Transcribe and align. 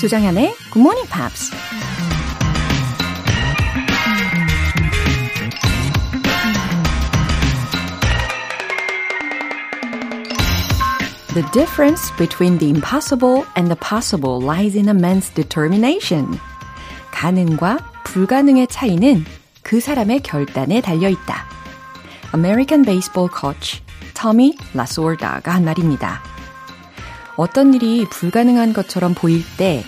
조장현의 0.00 0.54
Good 0.72 0.78
Morning 0.78 1.06
Pops. 1.10 1.50
The 11.34 11.42
difference 11.52 12.10
between 12.16 12.56
the 12.56 12.70
impossible 12.70 13.44
and 13.54 13.68
the 13.68 13.76
possible 13.76 14.40
lies 14.40 14.74
in 14.74 14.88
a 14.88 14.94
man's 14.94 15.28
determination. 15.34 16.38
가능과 17.10 17.80
불가능의 18.04 18.68
차이는 18.68 19.26
그 19.62 19.80
사람의 19.80 20.20
결단에 20.22 20.80
달려 20.80 21.10
있다. 21.10 21.44
American 22.34 22.86
baseball 22.86 23.28
coach 23.30 23.82
터미 24.14 24.56
라소르다가 24.72 25.52
한 25.52 25.66
말입니다. 25.66 26.29
어떤 27.40 27.72
일이 27.72 28.04
불가능한 28.10 28.74
것처럼 28.74 29.14
보일 29.14 29.42
때 29.56 29.82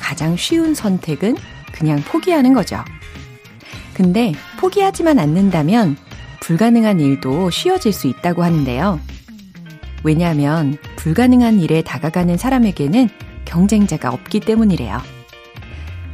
가장 0.00 0.36
쉬운 0.36 0.74
선택은 0.74 1.36
그냥 1.70 2.00
포기하는 2.00 2.52
거죠. 2.52 2.82
근데 3.94 4.32
포기하지만 4.58 5.20
않는다면 5.20 5.96
불가능한 6.40 6.98
일도 6.98 7.50
쉬워질 7.50 7.92
수 7.92 8.08
있다고 8.08 8.42
하는데요. 8.42 8.98
왜냐하면 10.02 10.78
불가능한 10.96 11.60
일에 11.60 11.80
다가가는 11.82 12.36
사람에게는 12.36 13.08
경쟁자가 13.44 14.10
없기 14.10 14.40
때문이래요. 14.40 15.00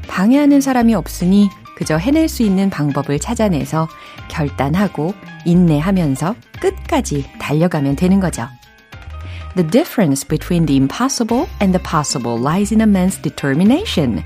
방해하는 0.09 0.61
사람이 0.61 0.95
없으니 0.95 1.49
그저 1.75 1.97
해낼 1.97 2.29
수 2.29 2.43
있는 2.43 2.69
방법을 2.69 3.19
찾아내서 3.19 3.89
결단하고 4.29 5.15
인내하면서 5.47 6.35
끝까지 6.61 7.25
달려가면 7.39 7.97
되는 7.97 8.21
거죠. 8.21 8.47
The 9.55 9.69
difference 9.69 10.25
between 10.25 10.65
the 10.65 10.79
impossible 10.79 11.47
and 11.61 11.75
the 11.75 11.83
possible 11.83 12.39
lies 12.39 12.73
in 12.73 12.81
a 12.81 12.87
man's 12.87 13.21
determination. 13.21 14.23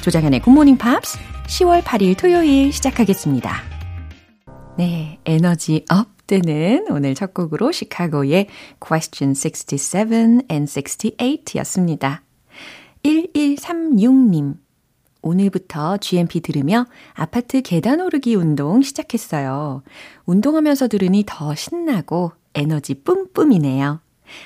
조장현의 0.00 0.40
Morning 0.46 0.78
Pops 0.78 1.18
10월 1.48 1.82
8일 1.82 2.16
토요일 2.16 2.72
시작하겠습니다. 2.72 3.60
네, 4.78 5.18
에너지 5.26 5.84
업 5.90 6.26
되는 6.26 6.86
오늘 6.88 7.14
첫 7.14 7.34
곡으로 7.34 7.72
시카고의 7.72 8.48
Question 8.80 9.34
67 9.34 10.44
and 10.50 10.66
68 10.66 11.56
였습니다. 11.56 12.22
1136님. 13.04 14.56
오늘부터 15.20 15.98
GMP 15.98 16.40
들으며 16.40 16.86
아파트 17.12 17.60
계단 17.60 18.00
오르기 18.00 18.34
운동 18.34 18.80
시작했어요. 18.80 19.82
운동하면서 20.24 20.88
들으니 20.88 21.24
더 21.26 21.54
신나고 21.54 22.32
에너지 22.54 22.94
뿜뿜이네요. 22.94 24.00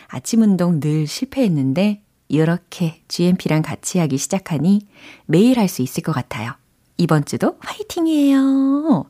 아침 0.08 0.42
운동 0.42 0.80
늘 0.80 1.06
실패했는데 1.06 2.02
이렇게 2.28 3.00
GMP랑 3.08 3.62
같이 3.62 3.98
하기 3.98 4.18
시작하니 4.18 4.82
매일 5.26 5.58
할 5.58 5.68
수 5.68 5.82
있을 5.82 6.02
것 6.02 6.12
같아요. 6.12 6.52
이번 7.00 7.24
주도 7.24 7.56
화이팅이에요. 7.60 9.04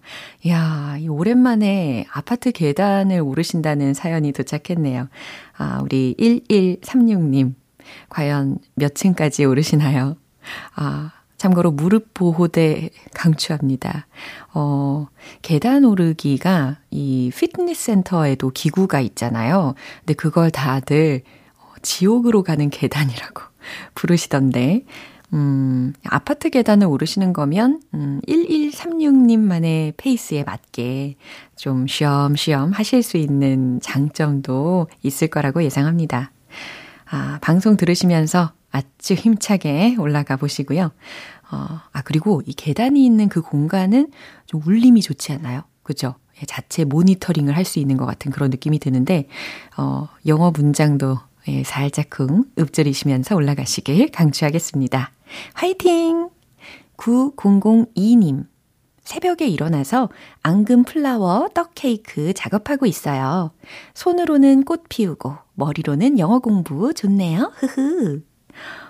야, 0.48 0.98
오랜만에 1.08 2.06
아파트 2.12 2.52
계단을 2.52 3.20
오르신다는 3.22 3.94
사연이 3.94 4.32
도착했네요. 4.32 5.08
아, 5.56 5.80
우리 5.82 6.14
1136님. 6.18 7.54
과연 8.10 8.58
몇 8.74 8.94
층까지 8.94 9.46
오르시나요? 9.46 10.16
아, 10.74 11.12
참고로 11.38 11.70
무릎 11.70 12.12
보호대 12.14 12.90
강추합니다. 13.14 14.06
어, 14.52 15.06
계단 15.40 15.84
오르기가 15.84 16.78
이 16.90 17.30
피트니스 17.34 17.84
센터에도 17.84 18.50
기구가 18.50 19.00
있잖아요. 19.00 19.74
근데 20.00 20.14
그걸 20.14 20.50
다들 20.50 21.22
어, 21.58 21.74
지옥으로 21.80 22.42
가는 22.42 22.68
계단이라고 22.68 23.40
부르시던데, 23.94 24.84
음, 25.32 25.92
아파트 26.04 26.50
계단을 26.50 26.86
오르시는 26.86 27.32
거면, 27.32 27.82
음, 27.94 28.20
1136님만의 28.26 29.94
페이스에 29.96 30.42
맞게 30.42 31.16
좀 31.54 31.86
쉬엄쉬엄 31.86 32.72
하실 32.72 33.02
수 33.02 33.16
있는 33.16 33.78
장점도 33.80 34.88
있을 35.02 35.28
거라고 35.28 35.62
예상합니다. 35.62 36.32
아, 37.10 37.38
방송 37.40 37.76
들으시면서 37.76 38.52
아주 38.70 39.14
힘차게 39.14 39.96
올라가 39.98 40.36
보시고요. 40.36 40.92
어, 41.50 41.80
아, 41.92 42.02
그리고 42.02 42.42
이 42.46 42.52
계단이 42.52 43.04
있는 43.04 43.28
그 43.28 43.40
공간은 43.40 44.10
좀 44.46 44.60
울림이 44.64 45.00
좋지 45.02 45.32
않나요? 45.32 45.62
그죠? 45.82 46.14
예, 46.40 46.46
자체 46.46 46.84
모니터링을 46.84 47.56
할 47.56 47.64
수 47.64 47.78
있는 47.78 47.96
것 47.96 48.06
같은 48.06 48.30
그런 48.30 48.50
느낌이 48.50 48.78
드는데, 48.78 49.28
어, 49.76 50.08
영어 50.26 50.50
문장도 50.50 51.18
예, 51.48 51.64
살짝쿵 51.64 52.44
읊조리시면서 52.58 53.34
올라가시길 53.34 54.10
강추하겠습니다. 54.12 55.10
화이팅! 55.54 56.28
9002님. 56.96 58.46
새벽에 59.02 59.46
일어나서 59.46 60.10
앙금 60.42 60.84
플라워 60.84 61.48
떡 61.54 61.70
케이크 61.74 62.34
작업하고 62.34 62.84
있어요. 62.84 63.52
손으로는 63.94 64.64
꽃 64.64 64.84
피우고 64.90 65.34
머리로는 65.54 66.18
영어 66.18 66.40
공부 66.40 66.92
좋네요. 66.92 67.52
흐흐. 67.54 68.20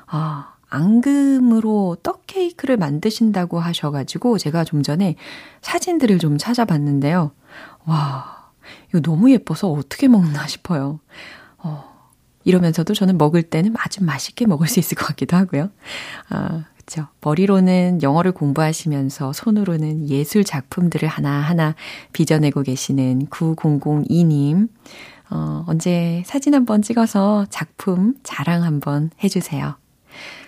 아, 0.06 0.54
앙금으로 0.70 1.96
떡 2.02 2.26
케이크를 2.26 2.76
만드신다고 2.76 3.58
하셔가지고 3.58 4.38
제가 4.38 4.64
좀 4.64 4.82
전에 4.82 5.16
사진들을 5.62 6.18
좀 6.18 6.38
찾아봤는데요. 6.38 7.32
와, 7.86 8.50
이거 8.88 9.00
너무 9.00 9.30
예뻐서 9.30 9.70
어떻게 9.70 10.08
먹나 10.08 10.46
싶어요. 10.46 11.00
어, 11.58 11.84
이러면서도 12.44 12.94
저는 12.94 13.18
먹을 13.18 13.42
때는 13.42 13.74
아주 13.78 14.04
맛있게 14.04 14.46
먹을 14.46 14.68
수 14.68 14.78
있을 14.78 14.96
것 14.96 15.06
같기도 15.06 15.36
하고요. 15.36 15.70
아, 16.28 16.64
그쵸. 16.76 17.06
머리로는 17.20 18.02
영어를 18.02 18.32
공부하시면서 18.32 19.32
손으로는 19.32 20.08
예술 20.08 20.44
작품들을 20.44 21.06
하나하나 21.08 21.74
빚어내고 22.12 22.62
계시는 22.62 23.26
9002님. 23.26 24.68
어, 25.30 25.64
언제 25.66 26.22
사진 26.24 26.54
한번 26.54 26.80
찍어서 26.80 27.46
작품 27.50 28.14
자랑 28.22 28.62
한번 28.62 29.10
해주세요. 29.22 29.76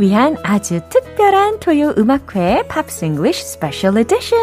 위한 0.00 0.36
아주 0.42 0.80
특별한 0.88 1.60
토요 1.60 1.92
음악회 1.98 2.62
팝스 2.68 3.04
잉글리쉬 3.04 3.44
스페셜 3.44 3.98
에디션 3.98 4.38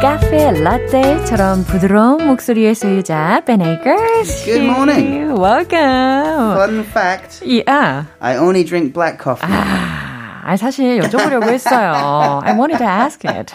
카페 0.00 0.50
라떼처럼 0.50 1.64
부드러운 1.64 2.26
목소리의 2.26 2.74
소유자 2.74 3.42
Ben 3.44 3.60
Akers. 3.60 4.44
Good 4.44 4.64
morning. 4.64 5.34
Welcome. 5.38 6.56
Fun 6.56 6.84
fact. 6.84 7.42
Yeah. 7.44 8.06
I 8.20 8.36
only 8.36 8.64
drink 8.64 8.92
black 8.92 9.18
coffee. 9.22 9.46
아, 9.46 10.05
아 10.46 10.56
사실 10.56 11.00
여쭤보려고 11.00 11.48
했어요. 11.48 12.40
I 12.44 12.52
wanted 12.56 12.78
to 12.78 12.86
ask 12.86 13.24
it. 13.24 13.52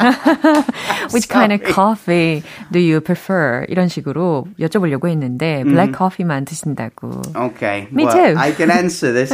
Which 1.14 1.28
kind 1.30 1.52
of 1.54 1.62
coffee 1.64 2.44
do 2.72 2.80
you 2.80 3.02
prefer? 3.02 3.66
이런 3.70 3.88
식으로 3.88 4.48
여쭤보려고 4.60 5.10
했는데 5.10 5.64
black 5.64 5.94
coffee만 5.94 6.46
드신다고. 6.46 7.22
Okay. 7.36 7.88
Me 7.92 8.06
well, 8.06 8.14
too. 8.34 8.40
I 8.40 8.52
can 8.52 8.72
answer 8.72 9.12
this. 9.14 9.34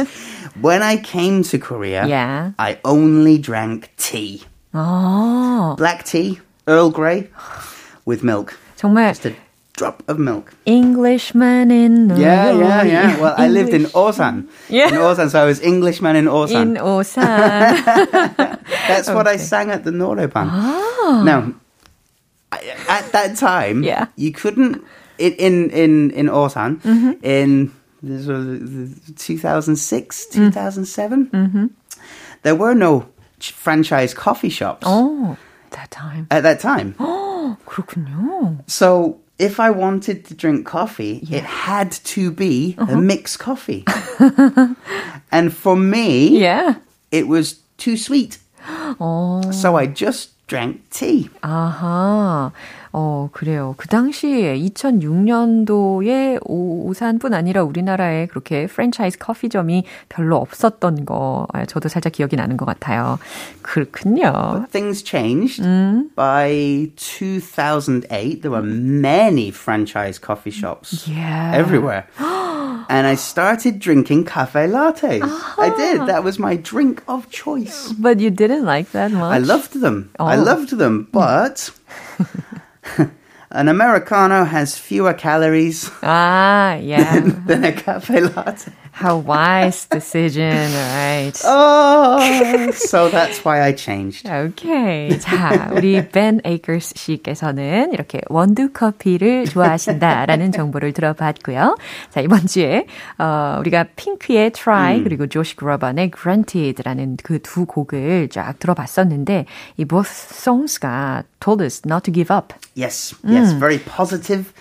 when 0.60 0.82
I 0.82 0.96
came 0.96 1.42
to 1.44 1.58
Korea, 1.58 2.06
Yeah. 2.06 2.52
I 2.58 2.78
only 2.84 3.38
drank 3.38 3.90
tea. 3.96 4.42
아, 4.72 5.76
Black 5.78 6.04
tea, 6.04 6.40
Earl 6.66 6.90
Grey, 6.90 7.28
with 8.06 8.24
milk. 8.24 8.56
정말 8.76 9.08
Just 9.14 9.26
a 9.28 9.32
drop 9.78 10.02
of 10.06 10.18
milk. 10.18 10.54
Englishman 10.66 11.70
in 11.70 12.06
New 12.08 12.16
Yeah, 12.16 12.52
yeah, 12.52 12.82
York. 12.82 12.86
yeah. 12.86 13.20
Well, 13.20 13.34
I 13.36 13.48
lived 13.48 13.74
in 13.74 13.86
Osan. 13.90 14.46
Yeah. 14.68 14.88
In 14.88 14.94
Osan, 15.02 15.30
so 15.30 15.42
I 15.42 15.46
was 15.46 15.60
Englishman 15.60 16.14
in 16.16 16.26
Osan. 16.26 16.62
in 16.62 16.74
Osan. 16.76 17.74
That's 18.88 19.08
what 19.10 19.26
I 19.26 19.34
Okay. 19.34 19.42
sang 19.42 19.70
at 19.70 19.82
the 19.84 19.90
Noreban. 19.90 20.46
Now, 21.24 21.52
I- 22.52 22.62
at 22.88 23.10
that 23.12 23.36
time, 23.36 23.82
Yeah. 23.82 24.06
you 24.16 24.30
couldn't 24.32 24.78
in 25.18 25.32
in 25.38 25.70
in, 25.70 26.10
in 26.14 26.26
Osan 26.30 26.78
in 27.22 27.70
this 28.02 28.26
was 28.26 29.00
2006, 29.16 30.26
2007. 30.26 31.30
Mm-hmm. 31.32 31.66
There 32.42 32.54
were 32.54 32.74
no 32.74 33.06
franchise 33.40 34.14
coffee 34.14 34.50
shops. 34.50 34.84
Oh, 34.86 35.36
that 35.70 35.90
time. 35.90 36.26
At 36.30 36.42
that 36.44 36.60
time. 36.60 36.94
Oh, 37.00 37.56
그렇군요. 37.66 38.60
So 38.66 39.18
if 39.39 39.59
I 39.59 39.71
wanted 39.71 40.25
to 40.25 40.33
drink 40.35 40.67
coffee, 40.67 41.21
yeah. 41.23 41.39
it 41.39 41.43
had 41.45 41.91
to 41.91 42.29
be 42.29 42.75
uh-huh. 42.77 42.93
a 42.93 43.01
mixed 43.01 43.39
coffee. 43.39 43.85
and 45.31 45.53
for 45.53 45.75
me, 45.75 46.39
yeah. 46.39 46.75
it 47.09 47.27
was 47.27 47.61
too 47.77 47.97
sweet. 47.97 48.37
Oh. 48.99 49.49
So 49.51 49.77
I 49.77 49.85
just 49.87 50.31
drank 50.47 50.81
tea. 50.89 51.29
아하. 51.41 52.51
어, 52.92 53.28
그래요. 53.32 53.74
그 53.76 53.88
당시에 53.88 54.56
2006년도에 54.56 56.38
오산뿐 56.44 57.34
아니라 57.34 57.64
우리나라에 57.64 58.26
그렇게 58.26 58.66
프랜차이즈 58.66 59.18
커피점이 59.18 59.84
별로 60.08 60.36
없었던 60.36 61.04
거 61.04 61.48
저도 61.66 61.88
살짝 61.88 62.12
기억이 62.12 62.36
나는 62.36 62.56
것 62.56 62.66
같아요. 62.66 63.18
그렇군요. 63.62 64.32
But 64.32 64.70
things 64.70 65.02
changed. 65.02 65.60
음. 65.64 66.10
By 66.14 66.92
2008, 66.94 68.42
there 68.42 68.52
were 68.52 68.62
many 68.62 69.50
franchise 69.50 70.20
coffee 70.20 70.52
shops 70.52 71.08
yeah. 71.08 71.52
everywhere. 71.52 72.06
and 72.88 73.06
I 73.06 73.16
started 73.16 73.78
drinking 73.80 74.24
cafe 74.24 74.68
lattes. 74.68 75.22
Uh-huh. 75.22 75.62
I 75.62 75.70
did. 75.76 76.06
That 76.06 76.22
was 76.22 76.38
my 76.38 76.56
drink 76.56 77.02
of 77.08 77.28
choice. 77.30 77.92
But 77.92 78.20
you 78.20 78.30
didn't 78.30 78.64
like 78.64 78.92
that 78.92 79.10
much. 79.10 79.34
I 79.34 79.38
loved 79.38 79.80
them. 79.80 80.10
Oh. 80.18 80.26
I 80.26 80.36
loved 80.36 80.76
them, 80.78 81.08
but 81.10 81.70
An 83.51 83.67
Americano 83.67 84.43
has 84.43 84.77
fewer 84.77 85.13
calories. 85.13 85.89
Ah, 86.03 86.75
yeah. 86.75 87.19
than, 87.19 87.45
than 87.47 87.63
a 87.63 87.73
cafe 87.73 88.21
latte. 88.21 88.71
How 88.99 89.17
wise 89.17 89.85
decision, 89.85 90.51
right? 90.93 91.31
Oh, 91.45 92.19
so 92.71 93.09
that's 93.09 93.45
why 93.45 93.61
I 93.63 93.73
changed. 93.73 94.27
Okay. 94.27 95.17
자, 95.19 95.71
우리 95.71 96.01
Ben 96.11 96.41
Akers 96.45 96.93
씨께서는 96.95 97.93
이렇게 97.93 98.19
원두 98.27 98.71
커피를 98.73 99.45
좋아하신다라는 99.45 100.51
정보를 100.51 100.91
들어봤고요. 100.91 101.77
자, 102.09 102.19
이번 102.19 102.45
주에 102.45 102.85
어, 103.17 103.57
우리가 103.59 103.85
핑크의 103.95 104.51
Try 104.51 104.97
음. 104.97 105.03
그리고 105.03 105.27
조시 105.27 105.55
그로번의 105.55 106.11
Granted라는 106.11 107.17
그 107.23 107.39
두 107.39 107.65
곡을 107.65 108.29
쫙 108.29 108.59
들어봤었는데 108.59 109.45
이 109.77 109.85
both 109.85 110.09
songs가 110.11 111.23
told 111.39 111.63
us 111.63 111.81
not 111.85 112.03
to 112.03 112.13
give 112.13 112.29
up. 112.29 112.53
Yes, 112.75 113.15
yes, 113.23 113.53
mm. 113.53 113.59
very 113.59 113.79
positive 113.79 114.53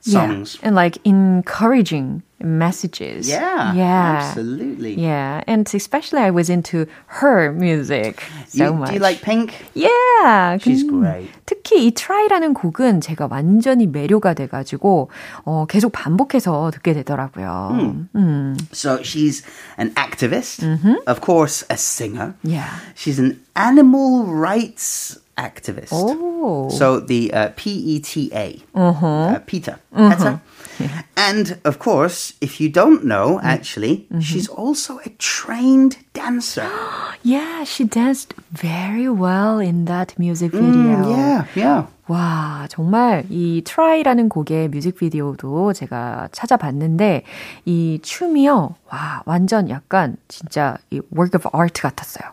songs. 0.00 0.56
Yeah. 0.60 0.68
And 0.68 0.76
like 0.76 0.98
encouraging 1.04 2.22
messages. 2.43 3.27
Yeah. 3.27 3.73
Yeah. 3.73 4.19
Absolutely. 4.21 4.95
Yeah. 4.95 5.43
And 5.47 5.67
especially 5.73 6.19
I 6.19 6.31
was 6.31 6.49
into 6.49 6.87
her 7.07 7.51
music 7.51 8.23
so 8.47 8.65
you, 8.65 8.73
much. 8.73 8.89
Do 8.89 8.95
you 8.95 8.99
like 8.99 9.21
Pink? 9.21 9.53
Yeah. 9.73 10.57
She's 10.57 10.83
great. 10.83 11.29
특히 11.45 11.87
이 11.87 11.91
Try라는 11.91 12.53
곡은 12.53 13.01
제가 13.01 13.27
완전히 13.29 13.87
매료가 13.87 14.33
돼가지고 14.33 15.09
어, 15.45 15.65
계속 15.67 15.91
반복해서 15.91 16.71
듣게 16.73 16.93
되더라고요. 16.93 17.71
Mm. 17.71 18.09
Mm. 18.15 18.57
So 18.71 19.01
she's 19.01 19.43
an 19.77 19.91
activist, 19.95 20.61
mm-hmm. 20.61 20.95
of 21.07 21.21
course, 21.21 21.63
a 21.69 21.77
singer. 21.77 22.35
Yeah. 22.43 22.69
She's 22.95 23.19
an 23.19 23.39
animal 23.55 24.25
rights 24.25 25.17
activist. 25.37 25.89
Oh. 25.91 26.69
So 26.69 26.99
the 26.99 27.33
uh, 27.33 27.49
P-E-T-A, 27.55 28.61
uh-huh. 28.75 29.07
uh, 29.07 29.39
PETA. 29.39 29.79
Uh-huh. 29.93 30.15
PETA. 30.15 30.41
Yeah. 30.79 31.03
And 31.15 31.59
of 31.65 31.79
course, 31.79 32.33
if 32.41 32.59
you 32.59 32.69
don't 32.69 33.05
know, 33.05 33.39
actually, 33.43 34.07
mm-hmm. 34.09 34.19
she's 34.21 34.47
also 34.47 34.99
a 35.05 35.09
trained 35.19 35.97
dancer. 36.13 36.69
yeah, 37.23 37.63
she 37.63 37.83
danced 37.85 38.33
very 38.51 39.07
well 39.09 39.59
in 39.59 39.85
that 39.85 40.17
music 40.17 40.51
video. 40.51 40.97
Mm, 40.97 41.11
yeah, 41.11 41.45
yeah. 41.55 41.87
와, 42.09 42.67
정말 42.69 43.23
이 43.29 43.61
Try라는 43.63 44.27
곡의 44.29 44.69
뮤직비디오도 44.69 45.73
제가 45.73 46.29
찾아봤는데 46.31 47.23
이 47.65 47.99
춤이요. 48.01 48.75
와, 48.91 49.23
완전 49.25 49.69
약간 49.69 50.17
진짜 50.27 50.77
이 50.91 50.99
work 51.15 51.33
of 51.35 51.47
art 51.53 51.81
같았어요. 51.81 52.31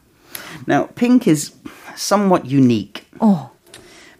Now, 0.67 0.89
Pink 0.97 1.29
is 1.29 1.53
somewhat 1.95 2.47
unique. 2.47 3.07
Oh. 3.21 3.51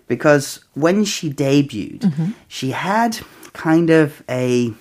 Because 0.07 0.61
when 0.75 1.05
she 1.05 1.31
debuted, 1.31 2.01
mm-hmm. 2.01 2.31
she 2.49 2.71
had 2.71 3.19
kind 3.56 3.90
of 3.90 4.24
a 4.30 4.74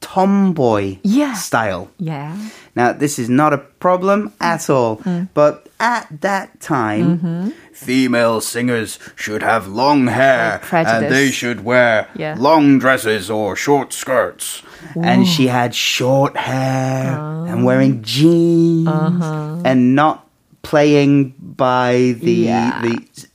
tomboy 0.00 0.98
yeah. 1.02 1.34
style. 1.34 1.90
Yeah. 1.98 2.36
Now, 2.74 2.92
this 2.92 3.18
is 3.18 3.28
not 3.28 3.52
a 3.52 3.58
problem 3.58 4.32
at 4.40 4.68
all, 4.68 4.98
mm. 4.98 5.28
but 5.34 5.68
at 5.80 6.06
that 6.20 6.60
time, 6.60 7.18
mm-hmm. 7.18 7.48
female 7.72 8.40
singers 8.40 8.98
should 9.14 9.42
have 9.42 9.66
long 9.68 10.06
hair 10.06 10.60
and 10.72 11.12
they 11.12 11.30
should 11.30 11.64
wear 11.64 12.08
yeah. 12.16 12.36
long 12.38 12.78
dresses 12.78 13.30
or 13.30 13.56
short 13.56 13.92
skirts. 13.92 14.62
Ooh. 14.96 15.02
And 15.02 15.26
she 15.26 15.46
had 15.48 15.74
short 15.74 16.36
hair 16.36 17.18
oh. 17.18 17.44
and 17.44 17.64
wearing 17.64 18.02
jeans 18.02 18.88
uh-huh. 18.88 19.62
and 19.64 19.94
not 19.94 20.26
playing 20.62 21.34
by 21.38 22.14
the 22.20 22.32
yeah. 22.32 22.82
the 22.82 23.25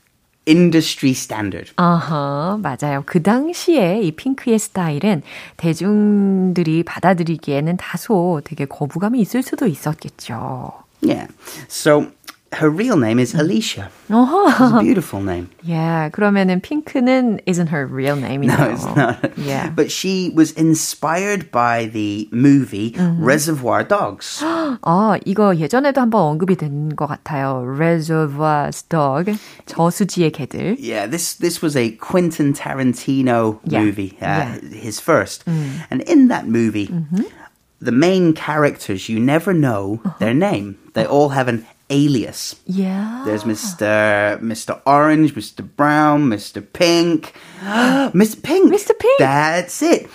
industry 0.52 1.12
standard. 1.12 1.72
아하, 1.78 2.58
uh-huh, 2.58 2.62
맞아요. 2.62 3.04
그 3.06 3.24
당시에 3.24 4.02
이 4.02 4.12
핑크의 4.12 4.60
스타일은 4.60 5.22
대중들이 5.58 6.84
받아들이기에는 6.84 7.78
다소 7.78 8.42
되게 8.44 8.66
거부감이 8.66 9.20
있을 9.20 9.42
수도 9.42 9.68
있었겠죠. 9.68 10.74
Yeah. 11.02 11.28
So 11.68 12.12
her 12.53 12.71
real 12.71 12.97
name 12.97 13.19
is 13.19 13.35
Alicia. 13.35 13.91
Oh. 14.09 14.49
It's 14.49 14.73
a 14.73 14.81
beautiful 14.81 15.21
name. 15.21 15.51
Yeah, 15.63 16.09
그러면은 16.11 16.63
핑크는 16.63 17.41
isn't 17.45 17.67
her 17.69 17.87
real 17.87 18.17
name. 18.17 18.43
No, 18.43 18.57
it's 18.71 18.87
not. 18.87 19.37
Yeah. 19.37 19.69
But 19.69 19.91
she 19.91 20.31
was 20.35 20.53
inspired 20.53 21.51
by 21.51 21.87
the 21.87 22.29
movie 22.31 22.93
mm-hmm. 22.93 23.23
Reservoir 23.23 23.83
Dogs. 23.83 24.41
아, 24.43 25.19
이거 25.27 25.57
예전에도 25.57 26.01
한번 26.01 26.23
언급이 26.23 26.57
된 26.57 26.95
것 26.95 27.09
같아요. 27.09 27.63
Reservoir 27.67 28.71
Dog, 28.89 29.37
저수지의 29.67 30.31
개들. 30.31 30.77
Yeah, 30.79 31.07
this 31.07 31.35
this 31.35 31.61
was 31.61 31.77
a 31.77 31.91
Quentin 31.99 32.55
Tarantino 32.55 33.59
yeah. 33.65 33.83
movie, 33.83 34.17
uh, 34.23 34.25
yeah. 34.25 34.61
his 34.71 35.01
first. 35.01 35.45
Mm. 35.47 35.85
And 35.91 36.03
in 36.03 36.29
that 36.29 36.47
movie, 36.47 36.87
mm-hmm. 36.87 37.23
the 37.81 37.93
main 37.93 38.33
characters, 38.33 39.09
you 39.09 39.19
never 39.21 39.53
know 39.53 40.01
uh-huh. 40.05 40.15
their 40.21 40.35
name. 40.35 40.79
They 40.95 41.05
all 41.05 41.31
have 41.31 41.49
an 41.49 41.67
alias. 41.92 42.56
Yeah. 42.66 43.22
There's 43.26 43.44
Mr. 43.44 44.40
Mr. 44.40 44.82
Orange, 44.86 45.36
Mr. 45.36 45.62
Brown, 45.76 46.30
Mr. 46.30 46.66
Pink, 46.74 47.34
Mr. 47.62 48.42
Pink. 48.42 48.74
Mr. 48.74 48.98
Pink. 48.98 49.20
That's 49.20 49.82
it. 49.84 50.10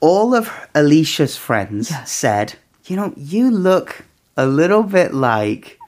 All 0.00 0.34
of 0.34 0.50
Alicia's 0.74 1.36
friends 1.36 1.90
yes. 1.90 2.10
said, 2.10 2.54
you 2.86 2.96
know, 2.96 3.12
you 3.16 3.50
look 3.50 4.04
a 4.36 4.46
little 4.46 4.82
bit 4.82 5.14
like? 5.14 5.78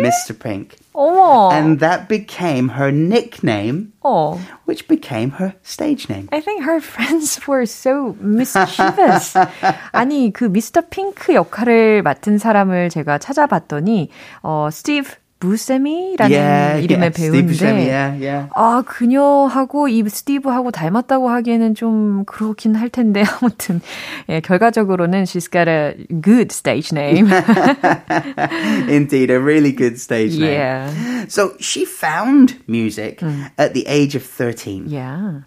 Mr. 0.00 0.38
Pink. 0.38 0.76
Oh. 0.94 1.50
And 1.50 1.78
that 1.80 2.08
became 2.08 2.70
her 2.70 2.90
nickname, 2.90 3.92
oh. 4.02 4.40
which 4.64 4.88
became 4.88 5.32
her 5.32 5.54
stage 5.62 6.08
name. 6.08 6.28
I 6.32 6.40
think 6.40 6.64
her 6.64 6.80
friends 6.80 7.46
were 7.46 7.66
so 7.66 8.16
mischievous. 8.20 9.34
아니, 9.92 10.32
그 10.32 10.44
미스터 10.44 10.82
핑크 10.90 11.34
역할을 11.34 12.02
맡은 12.02 12.38
사람을 12.38 12.90
제가 12.90 13.18
찾아봤더니, 13.18 14.10
어, 14.42 14.68
스티브 14.70 15.14
부세미라는 15.44 16.36
yeah, 16.36 16.84
이름의 16.84 17.00
yeah, 17.00 17.16
배우인데 17.16 17.46
Buscemi, 17.46 17.88
yeah, 17.88 18.12
yeah. 18.20 18.48
아 18.54 18.82
그녀하고 18.86 19.88
이 19.88 20.04
스티브하고 20.06 20.70
닮았다고 20.70 21.30
하기에는 21.30 21.74
좀 21.74 22.24
그렇긴 22.26 22.76
할 22.76 22.90
텐데 22.90 23.24
아무튼 23.24 23.80
예, 24.28 24.40
결과적으로는 24.40 25.24
she's 25.24 25.50
got 25.50 25.66
a 25.66 25.94
good 26.20 26.52
stage 26.52 26.92
name. 26.92 27.32
Indeed, 28.88 29.30
a 29.30 29.40
really 29.40 29.72
good 29.72 29.98
stage 29.98 30.36
name. 30.38 30.52
Yeah. 30.52 31.26
So 31.28 31.56
she 31.58 31.86
found 31.86 32.60
music 32.68 33.20
mm. 33.20 33.50
at 33.56 33.72
the 33.72 33.86
age 33.88 34.14
of 34.14 34.22
13. 34.22 34.88
Yeah. 34.88 35.40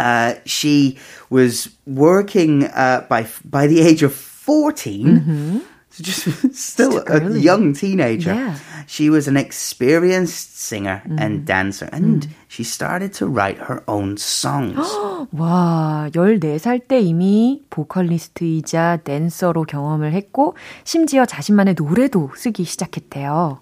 Uh, 0.00 0.34
she 0.46 0.98
was 1.30 1.70
working 1.86 2.64
uh, 2.64 3.06
by 3.08 3.26
by 3.44 3.68
the 3.68 3.82
age 3.82 4.02
of 4.02 4.12
14. 4.12 5.06
Mm-hmm 5.06 5.58
just 6.00 6.54
still 6.54 6.98
a 6.98 7.04
early. 7.04 7.40
young 7.40 7.72
teenager. 7.72 8.34
Yeah. 8.34 8.56
She 8.86 9.10
was 9.10 9.28
an 9.28 9.36
experienced 9.36 10.58
singer 10.58 11.02
mm. 11.06 11.20
and 11.20 11.44
dancer, 11.44 11.88
and 11.92 12.22
mm. 12.22 12.30
she 12.48 12.64
started 12.64 13.12
to 13.14 13.26
write 13.26 13.58
her 13.58 13.82
own 13.88 14.16
songs. 14.16 14.78
와, 15.32 16.08
14살 16.12 16.88
때 16.88 17.00
이미 17.00 17.62
보컬리스트이자 17.70 18.98
댄서로 19.04 19.64
경험을 19.64 20.12
했고, 20.12 20.56
심지어 20.84 21.26
자신만의 21.26 21.74
노래도 21.74 22.30
쓰기 22.36 22.64
시작했대요. 22.64 23.60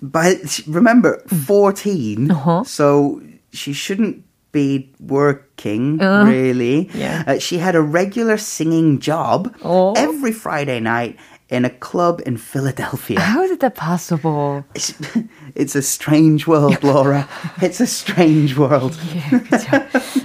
But 0.00 0.62
remember, 0.68 1.22
14, 1.28 2.30
uh-huh. 2.30 2.62
so 2.64 3.20
she 3.52 3.72
shouldn't 3.72 4.22
be 4.52 4.92
working, 5.00 6.00
uh, 6.00 6.24
really. 6.24 6.90
Yeah. 6.94 7.24
Uh, 7.26 7.38
she 7.38 7.58
had 7.58 7.74
a 7.74 7.82
regular 7.82 8.38
singing 8.38 8.98
job 8.98 9.54
oh. 9.62 9.92
every 9.96 10.32
Friday 10.32 10.80
night 10.80 11.16
in 11.48 11.64
a 11.64 11.70
club 11.70 12.20
in 12.26 12.36
Philadelphia. 12.36 13.20
How 13.20 13.42
is 13.42 13.56
that 13.58 13.74
possible? 13.74 14.64
It's, 14.74 14.94
it's 15.54 15.74
a 15.74 15.82
strange 15.82 16.46
world, 16.46 16.82
Laura. 16.82 17.28
it's 17.62 17.80
a 17.80 17.86
strange 17.86 18.56
world. 18.56 18.96
예, 19.14 19.20
그렇죠. 19.20 19.70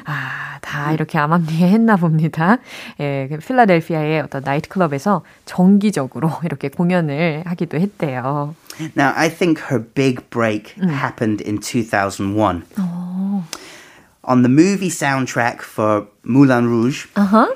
아, 0.06 0.60
다 0.62 0.92
이렇게 0.92 1.18
암암리에 1.18 1.70
했나 1.70 1.96
봅니다. 1.96 2.58
예, 3.00 3.30
필라델피아의 3.46 4.22
어떤 4.22 4.44
나이트클럽에서 4.44 5.24
정기적으로 5.46 6.32
이렇게 6.44 6.70
공연을 6.70 7.44
하기도 7.46 7.80
했대요. 7.80 8.56
Now, 8.98 9.14
I 9.16 9.30
think 9.30 9.62
her 9.70 9.80
big 9.80 10.30
break 10.30 10.74
음. 10.82 10.90
happened 10.90 11.44
in 11.46 11.60
2001. 11.62 12.64
오. 12.80 13.44
On 14.29 14.43
the 14.43 14.51
movie 14.51 14.91
soundtrack 14.91 15.63
for 15.63 16.07
Moulin 16.23 16.69
Rouge, 16.69 17.07
uh-huh. 17.17 17.49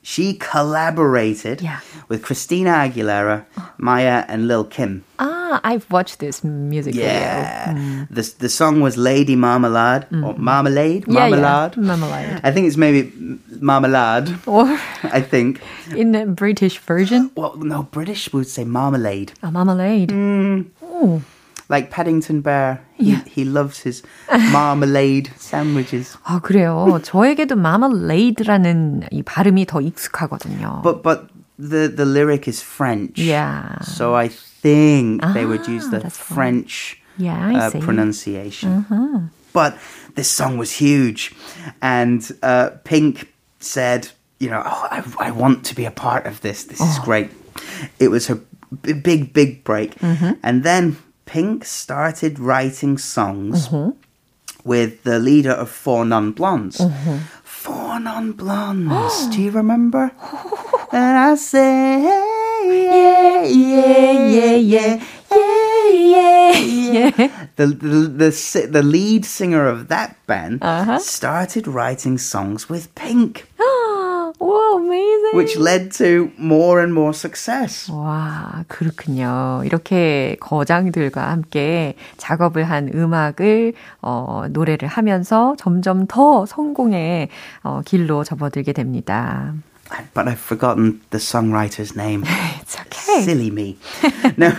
she 0.00 0.32
collaborated 0.32 1.60
yeah. 1.60 1.80
with 2.08 2.22
Christina 2.22 2.70
Aguilera, 2.70 3.44
Mya, 3.76 4.24
and 4.26 4.48
Lil 4.48 4.64
Kim. 4.64 5.04
Ah, 5.18 5.60
I've 5.62 5.84
watched 5.90 6.20
this 6.20 6.42
music 6.42 6.94
yeah. 6.94 7.74
video. 7.74 7.82
Mm. 7.82 8.08
The, 8.08 8.34
the 8.38 8.48
song 8.48 8.80
was 8.80 8.96
Lady 8.96 9.36
Marmalade, 9.36 10.06
mm. 10.08 10.24
or 10.24 10.32
Marmalade? 10.38 11.04
Yeah, 11.06 11.28
Marmalade? 11.28 11.76
Yeah. 11.76 11.82
Marmalade. 11.82 12.40
I 12.42 12.50
think 12.52 12.68
it's 12.68 12.78
maybe 12.78 13.12
Marmalade. 13.60 14.34
Or 14.46 14.64
I 15.02 15.20
think. 15.20 15.60
In 15.94 16.12
the 16.12 16.24
British 16.24 16.78
version? 16.78 17.32
Well, 17.36 17.54
no, 17.56 17.82
British 17.82 18.32
would 18.32 18.48
say 18.48 18.64
Marmalade. 18.64 19.34
Oh, 19.42 19.50
Marmalade. 19.50 20.08
Mm. 20.08 20.70
Oh 20.82 21.22
like 21.69 21.91
Paddington 21.91 22.41
Bear. 22.41 22.81
He, 22.93 23.11
yeah. 23.11 23.23
he 23.25 23.45
loves 23.45 23.79
his 23.79 24.03
marmalade 24.51 25.31
sandwiches. 25.37 26.17
아 26.23 26.39
그래요. 26.41 26.99
저에게도 27.03 27.55
marmalade라는 27.55 29.07
이 29.11 29.23
발음이 29.23 29.65
더 29.65 29.79
익숙하거든요. 29.79 30.81
But 30.83 31.03
but 31.03 31.27
the 31.57 31.87
the 31.87 32.05
lyric 32.05 32.47
is 32.47 32.61
French. 32.61 33.19
Yeah. 33.19 33.79
So 33.81 34.15
I 34.15 34.27
think 34.27 35.21
ah, 35.23 35.33
they 35.33 35.45
would 35.45 35.67
use 35.67 35.89
the 35.89 36.09
French 36.09 36.99
yeah, 37.17 37.67
uh, 37.67 37.79
pronunciation. 37.79 38.85
Uh-huh. 38.89 39.19
But 39.53 39.77
this 40.15 40.29
song 40.29 40.57
was 40.57 40.71
huge, 40.71 41.35
and 41.81 42.21
uh, 42.43 42.71
Pink 42.83 43.31
said, 43.59 44.09
"You 44.39 44.49
know, 44.49 44.63
oh, 44.65 44.87
I, 44.89 45.03
I 45.19 45.31
want 45.31 45.65
to 45.65 45.75
be 45.75 45.85
a 45.85 45.91
part 45.91 46.25
of 46.25 46.41
this. 46.41 46.63
This 46.65 46.81
oh. 46.81 46.89
is 46.89 46.99
great." 46.99 47.31
It 47.99 48.09
was 48.09 48.27
her 48.27 48.39
big, 48.81 49.33
big 49.33 49.63
break, 49.63 49.95
mm-hmm. 49.99 50.33
and 50.43 50.63
then 50.63 50.97
Pink 51.26 51.64
started 51.64 52.38
writing 52.38 52.98
songs 52.98 53.68
mm-hmm. 53.68 53.90
with 54.64 55.02
the 55.04 55.18
leader 55.18 55.52
of 55.52 55.70
Four 55.70 56.04
Non 56.04 56.32
Blondes. 56.32 56.78
Mm-hmm. 56.78 57.18
Four 57.42 58.00
Non 58.00 58.32
Blondes. 58.32 59.26
Do 59.34 59.42
you 59.42 59.50
remember? 59.50 60.12
and 60.92 61.18
I 61.18 61.34
say, 61.36 62.02
yeah, 62.02 63.42
yeah, 63.44 64.26
yeah, 64.28 64.54
yeah. 64.54 65.04
Yeah, 65.30 65.90
yeah, 65.90 67.08
yeah. 67.18 67.46
The, 67.56 67.66
the, 67.66 67.88
the, 68.30 68.68
the 68.70 68.82
lead 68.82 69.24
singer 69.24 69.66
of 69.66 69.88
that 69.88 70.16
band 70.26 70.62
uh-huh. 70.62 70.98
started 71.00 71.66
writing 71.66 72.18
songs 72.18 72.68
with 72.68 72.94
Pink. 72.94 73.48
Wow, 74.44 74.76
amazing. 74.76 75.36
Which 75.36 75.56
led 75.56 75.90
to 75.92 76.30
more 76.38 76.82
and 76.82 76.92
more 76.92 77.14
success. 77.14 77.90
와, 77.90 78.64
그렇군요. 78.68 79.62
이렇게 79.64 80.36
거장들과 80.38 81.30
함께 81.30 81.94
작업을 82.18 82.64
한 82.64 82.90
음악을 82.94 83.72
어, 84.02 84.44
노래를 84.50 84.86
하면서 84.86 85.54
점점 85.56 86.06
더 86.06 86.44
성공의 86.44 87.30
어, 87.62 87.80
길로 87.86 88.22
접어들게 88.22 88.74
됩니다. 88.74 89.54
But 90.14 90.28
I've 90.28 90.40
forgotten 90.40 91.00
the 91.10 91.18
songwriter's 91.18 91.94
name. 91.96 92.24
it's 92.26 92.78
okay. 92.80 93.22
Silly 93.22 93.50
me. 93.50 93.76
no, 94.36 94.56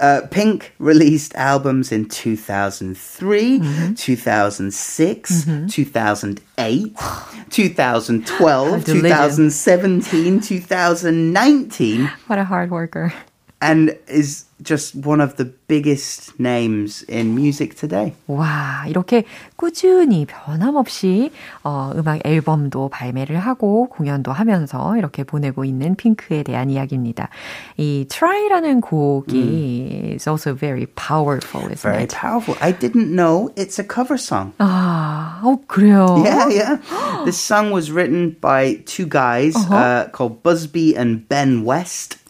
uh, 0.00 0.22
Pink 0.30 0.74
released 0.78 1.34
albums 1.34 1.92
in 1.92 2.08
2003, 2.08 3.58
mm-hmm. 3.58 3.94
2006, 3.94 5.44
mm-hmm. 5.44 5.66
2008, 5.66 6.96
2012, 7.50 8.84
2017, 8.84 10.40
2019. 10.40 12.06
What 12.26 12.38
a 12.38 12.44
hard 12.44 12.70
worker. 12.70 13.12
And 13.60 13.96
is 14.08 14.46
just 14.62 14.94
one 15.06 15.20
of 15.20 15.36
the 15.36 15.52
biggest 15.68 16.38
names 16.38 17.04
in 17.08 17.34
music 17.34 17.76
today. 17.76 18.14
와, 18.26 18.84
이렇게 18.88 19.24
꾸준히 19.56 20.26
변함없이 20.26 21.30
어, 21.64 21.92
음악 21.96 22.20
앨범도 22.24 22.88
발매를 22.88 23.38
하고 23.38 23.88
공연도 23.88 24.32
하면서 24.32 24.96
이렇게 24.96 25.24
보내고 25.24 25.64
있는 25.64 25.94
핑크에 25.94 26.42
대한 26.42 26.70
이야기입니다. 26.70 27.28
이 27.76 28.06
Try라는 28.08 28.80
곡이 28.80 29.34
mm. 29.34 30.14
is 30.14 30.28
also 30.28 30.54
very 30.54 30.86
powerful, 30.86 31.62
isn't 31.70 31.82
very 31.82 32.04
it? 32.04 32.12
Very 32.12 32.20
powerful. 32.20 32.56
I 32.60 32.72
didn't 32.72 33.14
know 33.14 33.50
it's 33.56 33.78
a 33.78 33.84
cover 33.84 34.16
song. 34.18 34.52
아, 34.58 35.40
어, 35.42 35.58
그래요? 35.66 36.22
Yeah, 36.24 36.48
yeah. 36.48 36.76
this 37.24 37.38
song 37.38 37.70
was 37.72 37.90
written 37.90 38.36
by 38.40 38.82
two 38.86 39.06
guys 39.06 39.56
uh-huh. 39.56 39.74
uh, 39.74 40.08
called 40.08 40.42
Busbee 40.42 40.96
and 40.96 41.28
Ben 41.28 41.64
West 41.64 42.21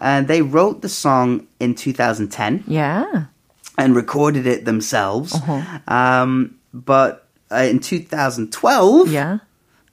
and 0.00 0.28
they 0.28 0.42
wrote 0.42 0.82
the 0.82 0.88
song 0.88 1.46
in 1.60 1.74
2010. 1.74 2.64
Yeah. 2.66 3.26
And 3.76 3.94
recorded 3.94 4.46
it 4.46 4.64
themselves. 4.64 5.34
Uh-huh. 5.34 5.78
Um, 5.86 6.58
but 6.74 7.26
uh, 7.50 7.56
in 7.56 7.80
2012, 7.80 9.12
yeah. 9.12 9.38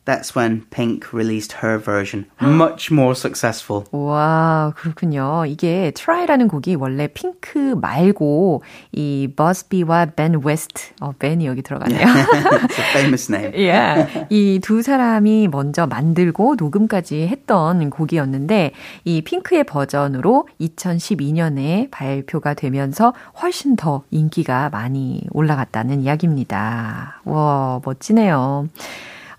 That's 0.05 0.35
when 0.35 0.65
Pink 0.69 1.11
released 1.13 1.53
her 1.63 1.77
version. 1.77 2.25
Much 2.41 2.91
more 2.91 3.13
successful. 3.15 3.85
와, 3.91 4.71
그렇군요. 4.77 5.45
이게 5.47 5.91
Try라는 5.95 6.47
곡이 6.47 6.75
원래 6.75 7.07
핑크 7.07 7.75
말고 7.81 8.61
이 8.91 9.29
버스비와 9.35 10.05
벤 10.15 10.41
웨스트, 10.43 10.93
어, 11.01 11.11
벤이 11.17 11.45
여기 11.47 11.61
들어가네요. 11.61 12.05
It's 12.05 12.79
a 12.79 12.85
famous 12.93 13.31
name. 13.31 13.53
yeah. 13.55 14.25
이 14.29 14.59
두 14.61 14.81
사람이 14.81 15.47
먼저 15.49 15.85
만들고 15.87 16.55
녹음까지 16.57 17.27
했던 17.27 17.89
곡이었는데 17.89 18.71
이 19.03 19.21
핑크의 19.21 19.63
버전으로 19.65 20.47
2012년에 20.61 21.89
발표가 21.91 22.53
되면서 22.53 23.13
훨씬 23.41 23.75
더 23.75 24.03
인기가 24.11 24.69
많이 24.69 25.21
올라갔다는 25.31 26.01
이야기입니다. 26.01 27.21
와, 27.25 27.81
멋지네요. 27.83 28.67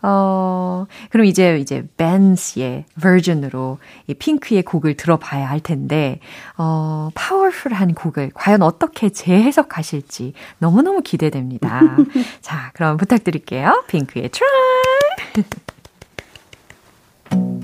어, 0.02 0.86
그럼 1.10 1.26
이제, 1.26 1.58
이제, 1.58 1.86
벤스의 1.96 2.84
버전으로 3.00 3.78
이 4.06 4.14
핑크의 4.14 4.62
곡을 4.62 4.94
들어봐야 4.96 5.48
할 5.48 5.60
텐데, 5.60 6.20
어, 6.56 7.10
파워풀한 7.14 7.94
곡을 7.94 8.30
과연 8.34 8.62
어떻게 8.62 9.08
재해석하실지 9.08 10.34
너무너무 10.58 11.02
기대됩니다. 11.02 11.80
자, 12.40 12.70
그럼 12.74 12.96
부탁드릴게요. 12.96 13.84
핑크의 13.88 14.30
Try! 14.30 14.50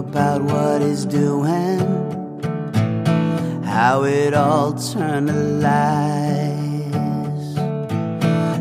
about 0.00 0.42
what 0.42 0.80
he's 0.80 1.04
doing, 1.04 1.78
how 3.62 4.04
it 4.04 4.32
all 4.32 4.72
turned 4.72 5.28
to 5.28 5.34
lies. 5.34 6.60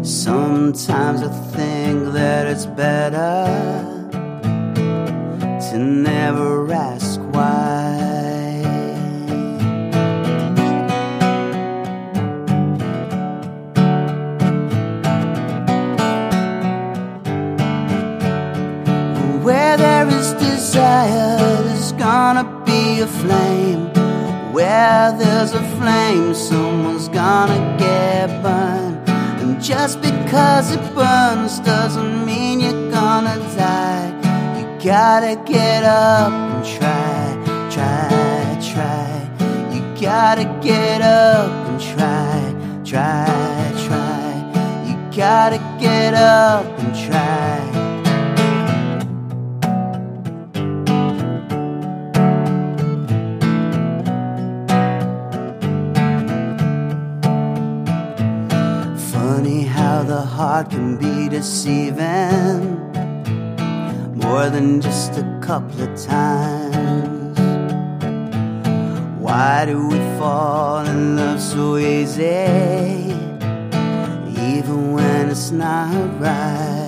Sometimes 0.04 1.24
I 1.24 1.32
think 1.56 2.12
that 2.12 2.46
it's 2.46 2.66
better 2.66 3.46
to 5.72 5.78
never 5.78 6.72
ask 6.74 7.22
why. 7.34 7.79
Desire, 20.72 21.64
there's 21.64 21.94
gonna 21.94 22.46
be 22.64 23.00
a 23.00 23.08
flame. 23.08 23.86
Where 24.54 25.12
there's 25.18 25.54
a 25.54 25.64
flame, 25.78 26.36
someone's 26.36 27.08
gonna 27.08 27.62
get 27.80 28.28
burned. 28.44 29.10
And 29.42 29.60
just 29.60 30.00
because 30.02 30.72
it 30.76 30.84
burns 30.94 31.60
doesn't 31.62 32.24
mean 32.24 32.60
you're 32.60 32.92
gonna 32.92 33.38
die. 33.58 34.10
You 34.58 34.66
gotta 34.94 35.36
get 35.54 35.84
up 35.84 36.32
and 36.32 36.64
try, 36.78 37.20
try, 37.76 38.08
try. 38.72 39.10
You 39.74 39.82
gotta 40.00 40.46
get 40.62 41.02
up 41.02 41.50
and 41.70 41.82
try, 41.92 42.38
try, 42.92 43.72
try. 43.86 44.30
You 44.88 44.96
gotta 45.18 45.60
get 45.80 46.14
up 46.14 46.66
and 46.78 46.94
try. 47.08 47.89
Heart 60.60 60.72
can 60.72 60.98
be 60.98 61.30
deceiving 61.30 62.62
more 64.16 64.50
than 64.50 64.82
just 64.82 65.12
a 65.18 65.40
couple 65.42 65.82
of 65.82 65.92
times. 65.96 67.40
Why 69.20 69.66
do 69.66 69.88
we 69.88 70.00
fall 70.18 70.86
in 70.86 71.16
love 71.16 71.40
so 71.40 71.78
easy, 71.78 72.24
even 74.54 74.94
when 74.94 75.30
it's 75.30 75.52
not 75.52 75.94
right? 76.20 76.88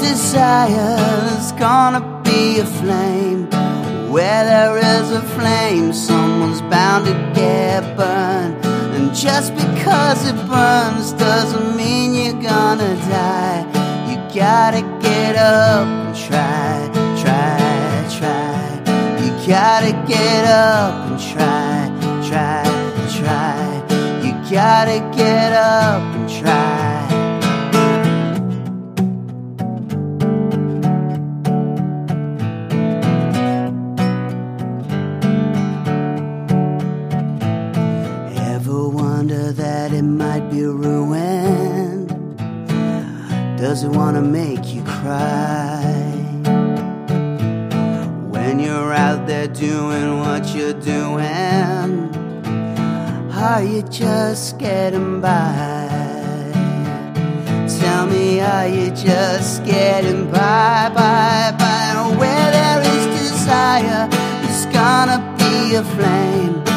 desire, 0.00 1.29
gonna 1.60 2.00
be 2.24 2.58
a 2.58 2.64
flame. 2.64 3.44
Where 4.10 4.44
there 4.44 4.78
is 4.78 5.12
a 5.12 5.20
flame, 5.36 5.92
someone's 5.92 6.62
bound 6.62 7.04
to 7.04 7.12
get 7.34 7.82
burned. 7.98 8.64
And 8.96 9.14
just 9.14 9.54
because 9.54 10.26
it 10.26 10.36
burns 10.48 11.12
doesn't 11.12 11.76
mean 11.76 12.14
you're 12.14 12.42
gonna 12.42 12.96
die. 13.20 13.62
You 14.08 14.16
gotta 14.34 14.82
get 15.02 15.36
up 15.36 15.86
and 15.86 16.16
try, 16.16 16.72
try, 17.22 17.58
try. 18.18 18.60
You 19.22 19.30
gotta 19.46 19.92
get 20.08 20.44
up 20.46 21.10
and 21.10 21.20
try, 21.32 21.76
try, 22.28 22.62
try. 23.18 23.60
You 24.24 24.32
gotta 24.50 24.98
get 25.14 25.52
up 25.52 26.02
and 26.16 26.28
try. 26.40 26.79
Doesn't 43.70 43.92
want 43.92 44.16
to 44.16 44.20
make 44.20 44.74
you 44.74 44.82
cry. 44.82 45.80
When 48.28 48.58
you're 48.58 48.92
out 48.92 49.26
there 49.26 49.46
doing 49.46 50.18
what 50.18 50.54
you're 50.54 50.80
doing, 50.80 52.12
are 53.32 53.62
you 53.62 53.82
just 53.82 54.58
getting 54.58 55.20
by? 55.20 55.88
Tell 57.80 58.06
me, 58.06 58.40
are 58.40 58.66
you 58.66 58.90
just 58.90 59.64
getting 59.64 60.30
by, 60.32 60.90
by, 60.92 61.54
by? 61.56 62.16
Where 62.18 62.50
there 62.50 62.80
is 62.80 63.06
desire, 63.20 64.08
there's 64.08 64.66
gonna 64.74 65.20
be 65.38 65.76
a 65.76 65.84
flame. 65.84 66.69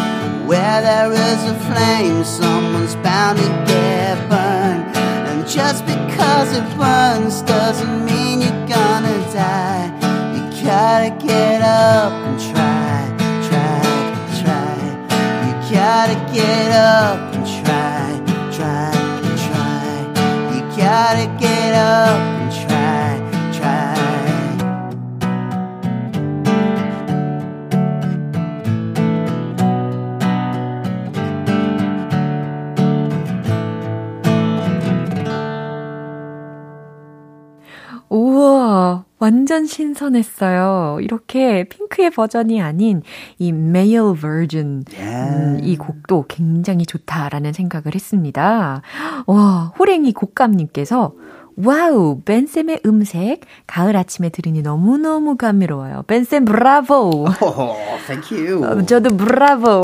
Where 0.46 0.82
there 0.82 1.12
is 1.12 1.44
a 1.46 1.56
flame, 1.68 2.24
someone's 2.26 2.96
bound 2.98 3.38
to 3.40 3.48
get 3.66 4.18
burned. 4.30 4.96
And 5.30 5.48
just 5.48 5.86
because 5.86 6.58
it 6.58 6.78
burns 6.78 7.42
doesn't 7.44 8.06
mean 8.06 8.42
you're 8.42 8.68
gonna 8.68 9.18
die. 9.32 9.88
You 10.36 10.66
gotta 10.66 11.12
get 11.26 11.62
up 11.62 12.12
and 12.12 12.40
try, 12.52 13.00
try, 13.48 13.82
try. 14.42 14.76
You 15.46 15.54
gotta 15.74 16.18
get 16.34 16.72
up 16.72 17.34
and 17.36 17.46
try, 17.64 18.22
try, 18.51 18.92
try. 19.48 20.53
You 20.53 20.62
gotta 20.75 21.27
get 21.40 21.74
up 21.74 22.32
완전 39.24 39.66
신선했어요. 39.66 41.00
이렇게 41.01 41.64
핑크의 41.70 42.10
버전이 42.10 42.62
아닌 42.62 43.01
이 43.40 43.50
male 43.50 44.14
version. 44.20 44.84
음, 45.00 45.60
이 45.64 45.77
곡도 45.77 46.25
굉장히 46.27 46.86
좋다라는 46.86 47.53
생각을 47.53 47.96
했습니다. 47.96 48.82
와, 49.25 49.74
호랭이 49.79 50.12
곡감님께서 50.12 51.14
와우, 51.61 52.23
벤쌤의 52.25 52.82
음색 52.87 53.41
가을 53.67 53.97
아침에 53.97 54.28
들으니 54.28 54.63
너무너무 54.63 55.37
감미로워요. 55.37 56.04
벤쌤 56.06 56.45
브라보. 56.45 57.26
Oh, 57.43 57.76
thank 58.06 58.30
you. 58.30 58.63
저도 58.87 59.17
브라보. 59.17 59.82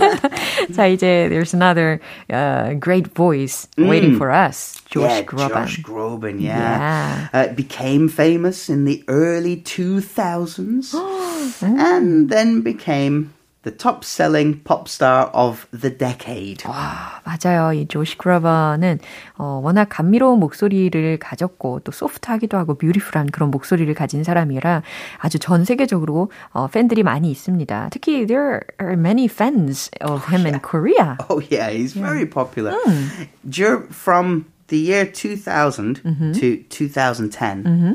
자, 0.73 0.87
이제 0.87 1.29
there's 1.29 1.53
another 1.53 1.99
uh, 2.33 2.73
great 2.79 3.13
voice 3.13 3.67
waiting 3.77 4.13
mm. 4.13 4.17
for 4.17 4.31
us. 4.31 4.81
Josh 4.89 5.03
yeah, 5.03 5.21
Groban. 5.21 5.49
Josh 5.49 5.83
Groban, 5.83 6.41
yeah. 6.41 6.57
yeah. 6.57 7.27
Uh, 7.31 7.53
became 7.53 8.09
famous 8.09 8.67
in 8.67 8.85
the 8.85 9.03
early 9.07 9.57
2000s 9.57 10.95
and 11.61 12.29
then 12.31 12.61
became 12.61 13.33
the 13.67 13.75
top 13.75 14.05
selling 14.05 14.61
pop 14.63 14.87
star 14.87 15.29
of 15.33 15.67
the 15.71 15.89
decade. 15.89 16.63
와, 16.65 17.21
맞아요. 17.25 17.73
이 17.73 17.85
조시 17.85 18.17
크라바는 18.17 18.99
어, 19.37 19.59
워낙 19.61 19.87
감미로운 19.89 20.39
목소리를 20.39 21.17
가졌고 21.19 21.81
또 21.83 21.91
소프트하기도 21.91 22.57
하고 22.57 22.75
뷰티풀한 22.75 23.27
그런 23.27 23.51
목소리를 23.51 23.93
가진 23.93 24.23
사람이라 24.23 24.83
아주 25.17 25.37
전 25.39 25.65
세계적으로 25.65 26.31
어, 26.51 26.67
팬들이 26.67 27.03
많이 27.03 27.29
있습니다. 27.29 27.89
특히 27.91 28.25
there 28.25 28.61
are 28.79 28.93
many 28.93 29.25
fans 29.25 29.91
of 30.01 30.23
him 30.31 30.45
yeah. 30.45 30.53
in 30.53 30.59
Korea. 30.61 31.17
Oh 31.29 31.41
yeah, 31.51 31.69
he's 31.69 31.93
yeah. 31.95 32.07
very 32.07 32.25
popular. 32.25 32.71
Mm. 32.71 33.91
From 33.91 34.45
the 34.67 34.77
year 34.77 35.05
2000 35.05 36.03
mm-hmm. 36.03 36.31
to 36.33 36.63
2010, 36.69 37.63
mm-hmm. 37.63 37.93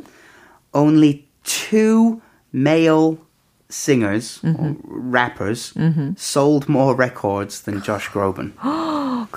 only 0.75 1.27
two 1.45 2.21
male 2.53 3.19
singers, 3.70 4.40
mm-hmm. 4.40 4.74
rappers, 4.86 5.74
mm-hmm. 5.74 6.12
sold 6.16 6.70
more 6.70 6.96
records 6.96 7.62
than 7.62 7.82
Josh 7.82 8.10
Groban. 8.10 8.54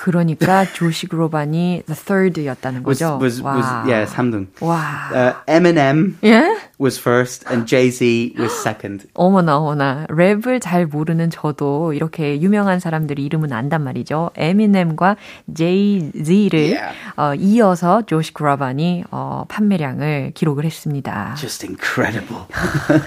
그러니까 0.01 0.65
조시 0.65 1.09
그로반이 1.09 1.83
the 1.85 1.95
third였다는 1.95 2.83
거죠. 2.83 3.19
Was, 3.21 3.43
was, 3.43 3.45
was 3.45 3.67
yeah, 3.87 4.11
3등. 4.11 4.47
와. 4.61 4.81
Uh, 5.13 5.35
Eminem 5.47 6.17
yeah? 6.23 6.57
was 6.79 6.99
first 6.99 7.45
and 7.51 7.67
Jay-Z 7.67 8.35
was 8.39 8.51
second. 8.63 9.07
어머나 9.13 9.59
어머나. 9.59 10.07
랩을 10.09 10.63
잘 10.63 10.87
모르는 10.87 11.29
저도 11.29 11.93
이렇게 11.93 12.41
유명한 12.41 12.81
사람들이 12.81 13.23
이름은 13.27 13.53
안단 13.53 13.85
말이죠. 13.85 14.31
에미넴과 14.37 15.17
제이지를 15.55 16.79
yeah. 16.79 16.97
어, 17.19 17.35
이어서 17.35 18.01
조시 18.07 18.33
그로반이 18.33 19.05
어, 19.11 19.45
판매량을 19.49 20.33
기록을 20.33 20.65
했습니다. 20.65 21.35
Just 21.37 21.67
incredible. 21.67 22.47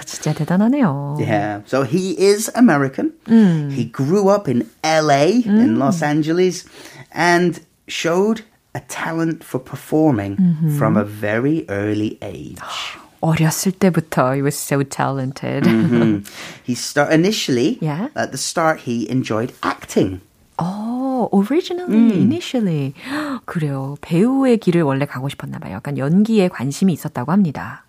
진짜 0.06 0.32
대단하네요. 0.32 1.16
Yeah. 1.18 1.64
So 1.66 1.82
he 1.82 2.14
is 2.20 2.52
American. 2.56 3.14
음. 3.28 3.70
He 3.72 3.90
grew 3.90 4.30
up 4.30 4.48
in 4.48 4.62
LA 4.84 5.42
음. 5.44 5.58
in 5.58 5.78
Los 5.80 6.04
Angeles 6.04 6.64
and 7.11 7.61
showed 7.87 8.43
a 8.75 8.81
talent 8.81 9.43
for 9.43 9.59
performing 9.59 10.37
mm-hmm. 10.37 10.77
from 10.77 10.97
a 10.97 11.03
very 11.03 11.65
early 11.69 12.17
age. 12.21 12.59
어렸을 13.21 13.73
때부터 13.73 14.35
he 14.35 14.41
was 14.41 14.55
so 14.55 14.83
talented. 14.83 15.63
mm-hmm. 15.63 16.23
He 16.63 16.73
start 16.73 17.11
initially 17.11 17.77
yeah? 17.81 18.07
at 18.15 18.31
the 18.31 18.37
start 18.37 18.81
he 18.87 19.09
enjoyed 19.09 19.53
acting. 19.61 20.21
Oh, 20.61 21.29
originally, 21.31 21.95
음. 21.95 22.11
initially. 22.11 22.93
그래요. 23.45 23.97
배우의 24.01 24.57
길을 24.57 24.81
원래 24.83 25.05
가고 25.05 25.29
싶었나 25.29 25.57
봐요. 25.57 25.75
약간 25.75 25.97
연기에 25.97 26.49
관심이 26.49 26.91
있었다고 26.93 27.31
합니다. 27.31 27.83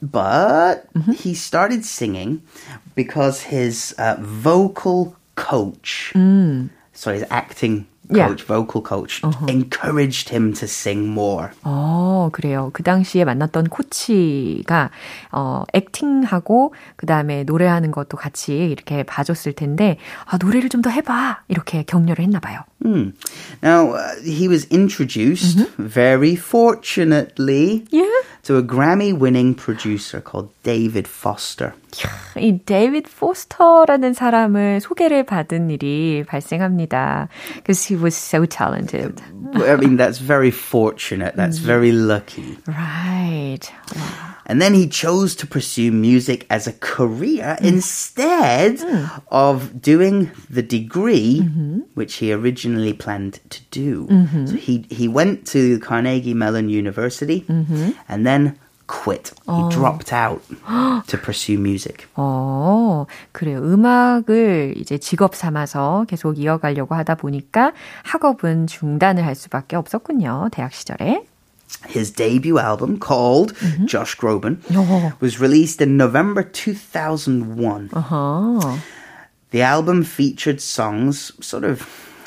But 0.00 0.86
mm-hmm. 0.94 1.12
he 1.12 1.34
started 1.34 1.84
singing 1.84 2.42
because 2.94 3.42
his 3.42 3.94
uh, 3.98 4.16
vocal 4.20 5.16
coach, 5.34 6.12
mm. 6.14 6.70
so 6.92 7.12
his 7.12 7.24
acting 7.30 7.86
coach, 8.09 8.41
yeah. 8.41 8.47
vocal 8.47 8.81
coach, 8.81 9.21
uh-huh. 9.23 9.45
encouraged 9.47 10.29
him 10.29 10.53
to 10.53 10.65
sing 10.65 11.07
more. 11.07 11.49
어, 11.63 12.29
그래요. 12.31 12.69
그 12.73 12.83
당시에 12.83 13.25
만났던 13.25 13.65
코치가 13.69 14.89
어, 15.31 15.63
액팅하고 15.73 16.73
그다음에 16.95 17.43
노래하는 17.43 17.91
것도 17.91 18.17
같이 18.17 18.55
이렇게 18.55 19.03
봐줬을 19.03 19.53
텐데 19.53 19.97
아, 20.25 20.37
노래를 20.37 20.69
좀 20.69 20.81
더 20.81 20.89
해 20.89 21.01
봐 21.01 21.41
이렇게 21.47 21.83
격려를 21.83 22.23
했나 22.23 22.39
봐요. 22.39 22.63
Mm. 22.85 23.13
Now 23.63 23.93
uh, 23.95 24.15
he 24.23 24.47
was 24.47 24.67
introduced 24.71 25.57
mm-hmm. 25.57 25.87
very 25.87 26.35
fortunately 26.35 27.85
yeah. 27.91 28.05
to 28.43 28.57
a 28.57 28.63
Grammy-winning 28.63 29.55
producer 29.55 30.21
called 30.21 30.49
David 30.63 31.07
Foster. 31.07 31.73
이 32.38 32.58
데이비드 32.64 33.10
포스터라는 33.18 34.14
사람을 34.14 34.80
소개를 34.80 35.24
받은 35.24 35.70
일이 35.70 36.24
발생합니다. 36.26 37.28
Because 37.56 37.84
he 37.84 37.96
was 38.00 38.16
so 38.16 38.46
talented. 38.46 39.22
I 39.54 39.76
mean, 39.76 39.96
that's 39.96 40.18
very 40.18 40.50
fortunate. 40.50 41.36
That's 41.36 41.58
very 41.58 41.92
lucky. 41.92 42.56
Right. 42.66 43.70
Wow. 43.94 44.32
And 44.46 44.60
then 44.60 44.74
he 44.74 44.88
chose 44.88 45.36
to 45.36 45.46
pursue 45.46 45.92
music 45.92 46.46
as 46.50 46.66
a 46.66 46.72
career 46.72 47.56
mm. 47.60 47.64
instead 47.64 48.78
mm. 48.78 49.22
of 49.30 49.80
doing 49.80 50.30
the 50.50 50.62
degree 50.62 51.40
mm-hmm. 51.42 51.80
which 51.94 52.14
he 52.14 52.32
originally 52.32 52.92
planned 52.92 53.38
to 53.50 53.60
do. 53.70 54.06
Mm-hmm. 54.06 54.46
So 54.46 54.56
he, 54.56 54.84
he 54.90 55.06
went 55.06 55.46
to 55.48 55.78
Carnegie 55.78 56.34
Mellon 56.34 56.68
University 56.68 57.42
mm-hmm. 57.48 57.90
and 58.08 58.26
then 58.26 58.58
quit. 58.86 59.32
He 59.46 59.62
어. 59.62 59.68
dropped 59.70 60.12
out 60.12 60.42
to 61.06 61.18
pursue 61.18 61.58
music. 61.58 62.06
어, 62.14 63.06
그래요. 63.32 63.58
음악을 63.58 64.74
이제 64.76 64.98
직업 64.98 65.34
삼아서 65.34 66.04
계속 66.08 66.38
이어가려고 66.38 66.94
하다 66.94 67.16
보니까 67.16 67.72
학업은 68.04 68.66
중단을 68.66 69.24
할 69.24 69.34
수밖에 69.34 69.76
없었군요. 69.76 70.48
대학 70.52 70.72
시절에. 70.72 71.24
His 71.88 72.12
debut 72.12 72.58
album, 72.58 73.00
called 73.00 73.54
mm-hmm. 73.54 73.86
Josh 73.86 74.16
Groban, 74.16 74.60
oh. 74.76 75.12
was 75.20 75.40
released 75.40 75.80
in 75.80 75.96
November 75.96 76.42
2001. 76.42 77.90
Uh-huh. 77.92 78.76
The 79.50 79.62
album 79.62 80.04
featured 80.04 80.60
songs 80.60 81.32
sort 81.40 81.64
of 81.64 81.82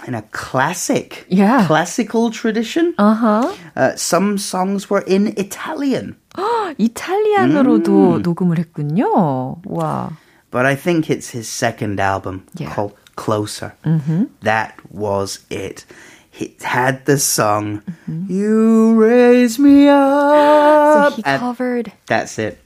in 0.07 0.13
a 0.13 0.21
classic, 0.31 1.25
yeah. 1.29 1.65
classical 1.65 2.29
tradition. 2.29 2.93
Uh-huh. 2.97 3.53
Uh, 3.75 3.95
some 3.95 4.37
songs 4.37 4.89
were 4.89 5.01
in 5.01 5.33
Italian. 5.37 6.15
이탈리안으로도 6.77 8.19
mm. 8.19 8.21
녹음을 8.21 8.59
했군요. 8.59 9.61
와. 9.65 10.11
But 10.51 10.65
I 10.65 10.75
think 10.75 11.09
it's 11.09 11.29
his 11.29 11.47
second 11.47 11.99
album 11.99 12.45
yeah. 12.57 12.73
called 12.73 12.93
Closer. 13.15 13.73
Mm-hmm. 13.85 14.25
That 14.41 14.75
was 14.91 15.39
it. 15.49 15.85
He 16.29 16.55
had 16.61 17.05
the 17.05 17.17
song 17.17 17.81
mm-hmm. 18.09 18.27
"You 18.27 18.99
Raise 18.99 19.57
Me 19.57 19.87
Up." 19.87 21.13
So 21.13 21.15
he 21.15 21.23
covered. 21.23 21.93
That's 22.07 22.37
it. 22.37 22.59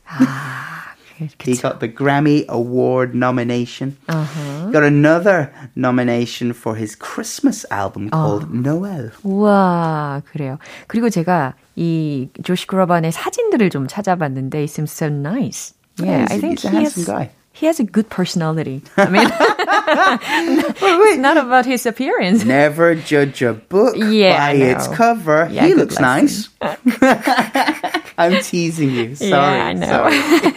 He 1.43 1.57
got 1.57 1.81
the 1.81 1.89
Grammy 1.89 2.47
Award 2.47 3.13
nomination. 3.13 3.97
Uh-huh. 4.07 4.69
Got 4.71 4.83
another 4.83 5.51
nomination 5.75 6.53
for 6.53 6.75
his 6.75 6.95
Christmas 6.95 7.65
album 7.71 8.09
called 8.09 8.45
어. 8.45 8.53
Noel. 8.53 9.11
와, 9.23 10.21
그래요. 10.31 10.59
그리고 10.87 11.09
제가 11.09 11.55
이 11.75 12.29
조시 12.43 12.67
그로반의 12.67 13.11
사진들을 13.11 13.69
좀 13.69 13.87
찾아봤는데 13.87 14.59
it 14.59 14.69
seems 14.69 14.91
so 14.91 15.07
nice. 15.07 15.73
Yeah, 15.99 16.23
yeah 16.23 16.27
I 16.29 16.39
think 16.39 16.59
he 16.59 16.67
has, 16.69 17.05
guy. 17.05 17.31
he 17.53 17.65
has 17.65 17.79
a 17.79 17.83
good 17.83 18.09
personality. 18.09 18.81
I 18.95 19.09
mean, 19.09 19.27
it's 20.81 21.19
not 21.19 21.37
about 21.37 21.65
his 21.65 21.85
appearance. 21.85 22.45
Never 22.45 22.95
judge 22.95 23.41
a 23.41 23.53
book 23.53 23.95
yeah, 23.97 24.37
by 24.37 24.53
its 24.53 24.87
cover. 24.87 25.49
Yeah, 25.51 25.65
he 25.65 25.73
looks 25.73 25.99
lesson. 25.99 26.47
nice. 26.61 28.09
I'm 28.17 28.41
teasing 28.43 28.91
you. 28.91 29.15
Sorry. 29.15 29.31
Yeah, 29.31 29.65
I 29.65 29.73
know. 29.73 30.07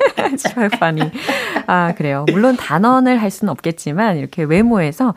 It's 0.33 0.42
so 0.42 0.68
funny. 0.70 1.11
아, 1.66 1.94
그래요. 1.96 2.24
물론 2.31 2.57
단언을 2.57 3.18
할 3.18 3.31
수는 3.31 3.50
없겠지만 3.50 4.16
이렇게 4.16 4.42
외모에서 4.42 5.14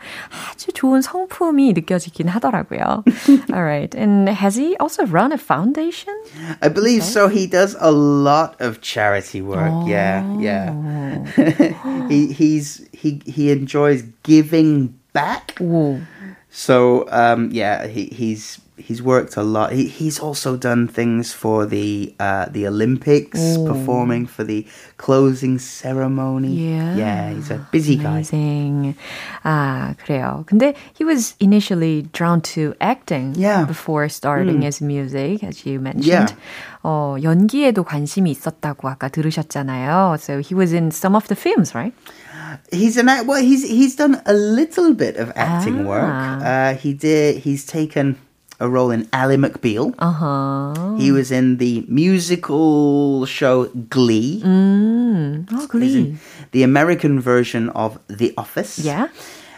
아주 0.50 0.72
좋은 0.72 1.02
성품이 1.02 1.72
느껴지긴 1.72 2.28
하더라고요. 2.28 3.04
All 3.52 3.64
right. 3.64 3.92
And 3.96 4.28
has 4.28 4.54
he 4.56 4.76
also 4.78 5.06
run 5.06 5.32
a 5.32 5.38
foundation? 5.38 6.14
I 6.62 6.68
believe 6.68 7.02
okay. 7.02 7.10
so. 7.10 7.28
He 7.28 7.46
does 7.48 7.76
a 7.80 7.90
lot 7.90 8.60
of 8.60 8.80
charity 8.80 9.42
work. 9.42 9.70
Oh. 9.72 9.86
Yeah, 9.86 10.22
yeah. 10.38 10.70
he 12.09 12.31
he's 12.31 12.87
he 12.91 13.21
he 13.25 13.51
enjoys 13.51 14.03
giving 14.23 14.99
back. 15.13 15.59
Ooh. 15.61 16.01
So 16.49 17.07
um 17.09 17.51
yeah, 17.51 17.87
he 17.87 18.05
he's 18.05 18.59
he's 18.80 19.02
worked 19.02 19.36
a 19.36 19.42
lot. 19.42 19.72
He, 19.72 19.88
he's 19.88 20.18
also 20.18 20.56
done 20.56 20.86
things 20.88 21.32
for 21.32 21.66
the 21.66 22.14
uh, 22.20 22.46
the 22.50 22.66
Olympics, 22.66 23.38
Ooh. 23.40 23.66
performing 23.66 24.26
for 24.26 24.44
the 24.44 24.66
closing 24.96 25.58
ceremony. 25.58 26.52
Yeah, 26.52 26.96
yeah, 26.96 27.30
he's 27.30 27.50
a 27.50 27.66
busy 27.72 27.98
Amazing. 27.98 28.92
guy. 28.92 28.94
아 29.44 29.94
그래요. 29.98 30.44
근데 30.46 30.74
he 30.94 31.04
was 31.04 31.34
initially 31.40 32.02
drawn 32.12 32.40
to 32.56 32.74
acting. 32.80 33.34
Yeah. 33.36 33.64
before 33.64 34.08
starting 34.08 34.60
mm. 34.60 34.64
his 34.64 34.80
music, 34.80 35.42
as 35.42 35.64
you 35.66 35.80
mentioned. 35.80 36.06
Yeah. 36.06 36.36
어 36.84 37.16
연기에도 37.22 37.82
관심이 37.82 38.30
있었다고 38.30 38.88
아까 38.88 39.08
들으셨잖아요. 39.08 40.20
So 40.20 40.38
he 40.38 40.54
was 40.54 40.72
in 40.72 40.90
some 40.90 41.16
of 41.16 41.26
the 41.28 41.34
films, 41.34 41.74
right? 41.74 41.92
He's 42.70 42.96
an 42.96 43.08
well. 43.26 43.42
He's 43.42 43.66
he's 43.66 43.96
done 43.96 44.22
a 44.24 44.32
little 44.32 44.94
bit 44.94 45.16
of 45.16 45.32
acting 45.34 45.84
ah. 45.84 45.88
work. 45.88 46.42
Uh, 46.44 46.74
he 46.74 46.94
did. 46.94 47.38
He's 47.38 47.66
taken 47.66 48.16
a 48.60 48.68
role 48.68 48.90
in 48.90 49.08
Ally 49.12 49.36
McBeal. 49.36 49.94
Uh-huh. 49.98 50.96
He 50.96 51.12
was 51.12 51.30
in 51.30 51.58
the 51.58 51.84
musical 51.88 53.26
show 53.26 53.66
Glee. 53.90 54.42
Mm. 54.44 55.48
Oh, 55.52 55.66
Glee. 55.66 56.16
The 56.52 56.62
American 56.62 57.20
version 57.20 57.68
of 57.70 57.98
The 58.08 58.32
Office. 58.36 58.78
Yeah. 58.78 59.08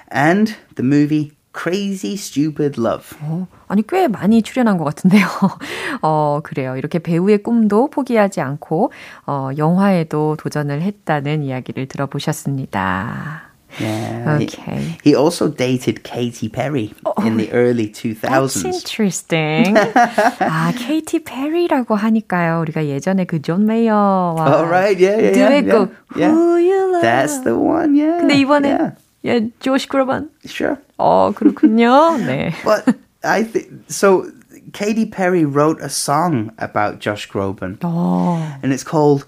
And 0.09 0.57
the 0.75 0.83
movie 0.83 1.33
Crazy 1.53 2.15
Stupid 2.17 2.79
Love. 2.79 3.17
어, 3.21 3.47
아니 3.67 3.85
꽤 3.87 4.07
많이 4.07 4.43
출연한 4.43 4.79
것 4.79 4.85
같은데요. 4.85 5.27
어 6.03 6.41
그래요. 6.43 6.77
이렇게 6.77 6.99
배우의 6.99 7.43
꿈도 7.43 7.89
포기하지 7.91 8.41
않고 8.41 8.93
어 9.27 9.51
영화에도 9.57 10.37
도전을 10.39 10.83
했다는 10.83 11.43
이야기를 11.43 11.87
들어보셨습니다. 11.89 13.43
Yeah. 13.79 14.39
Okay. 14.41 14.97
He, 15.03 15.11
he 15.11 15.15
also 15.15 15.49
dated 15.49 16.03
Katy 16.03 16.49
Perry 16.49 16.95
oh, 17.05 17.13
in 17.25 17.37
the 17.37 17.53
early 17.53 17.89
2000s. 17.89 18.21
That's 18.23 18.65
interesting. 18.65 19.75
아, 19.77 20.73
Katy 20.75 21.21
Perry라고 21.21 21.95
하니까요. 21.95 22.61
우리가 22.61 22.87
예전에 22.87 23.27
그 23.27 23.41
존 23.41 23.67
메이어와 23.67 24.37
oh, 24.41 24.65
right. 24.67 24.99
yeah, 24.99 25.17
yeah, 25.21 25.33
듀엣곡 25.33 25.91
yeah, 26.17 26.31
Who 26.31 26.57
You 26.57 26.93
Love. 26.93 27.03
That's 27.03 27.45
the 27.45 27.57
one, 27.57 27.95
yeah. 27.95 28.21
근데 28.21 28.35
이번에 28.35 28.69
yeah. 28.69 28.95
예, 29.25 29.51
조시 29.61 29.87
그로반. 29.89 30.31
Sure. 30.47 30.79
어, 30.99 31.33
그렇군요. 31.35 32.17
네. 32.27 32.53
But 32.65 32.97
I 33.23 33.45
think 33.45 33.69
so 33.89 34.27
Katy 34.73 35.07
Perry 35.07 35.45
wrote 35.45 35.81
a 35.81 35.89
song 35.89 36.53
about 36.59 36.99
Josh 37.01 37.29
Groban. 37.29 37.79
Oh. 37.83 38.43
And 38.63 38.73
it's 38.73 38.85
called 38.85 39.25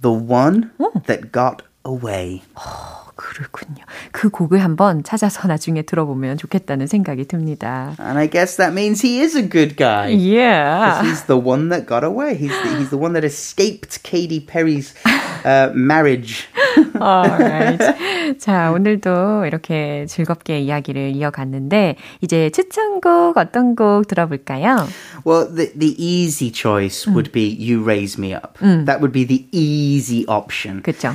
The 0.00 0.12
One 0.12 0.72
oh. 0.80 0.92
That 1.06 1.32
Got 1.32 1.62
Away. 1.84 2.42
Oh. 2.56 3.04
그렇군요. 3.19 3.83
그 4.11 4.29
곡을 4.29 4.63
한번 4.63 5.03
찾아서 5.03 5.49
나중에 5.49 5.81
들어보면 5.81 6.37
좋겠다는 6.37 6.87
생각이 6.87 7.25
듭니다. 7.25 7.93
And 7.99 8.17
I 8.17 8.29
guess 8.29 8.55
that 8.55 8.71
means 8.71 9.05
he 9.05 9.19
is 9.19 9.35
a 9.35 9.43
good 9.43 9.75
guy. 9.75 10.07
Yeah. 10.07 11.03
He's 11.03 11.23
the 11.27 11.37
one 11.37 11.67
that 11.69 11.85
got 11.85 12.05
away. 12.05 12.35
He's 12.35 12.55
the, 12.63 12.77
he's 12.77 12.89
the 12.89 12.97
one 12.97 13.13
that 13.13 13.25
escaped 13.25 14.01
Katy 14.03 14.39
Perry's 14.39 14.93
uh, 15.43 15.71
marriage. 15.75 16.47
Alright. 16.95 18.39
자, 18.39 18.71
오늘도 18.71 19.45
이렇게 19.45 20.05
즐겁게 20.07 20.59
이야기를 20.59 21.11
이어갔는데 21.15 21.95
이제 22.21 22.49
추천곡 22.51 23.37
어떤 23.37 23.75
곡 23.75 24.07
들어볼까요? 24.07 24.87
Well, 25.28 25.46
the 25.46 25.72
the 25.74 25.94
easy 25.98 26.50
choice 26.50 27.04
음. 27.06 27.14
would 27.14 27.32
be 27.32 27.46
You 27.48 27.82
Raise 27.82 28.18
Me 28.18 28.34
Up. 28.34 28.58
음. 28.60 28.84
That 28.86 29.00
would 29.00 29.12
be 29.12 29.24
the 29.24 29.46
easy 29.52 30.26
option. 30.26 30.82
그렇죠. 30.82 31.14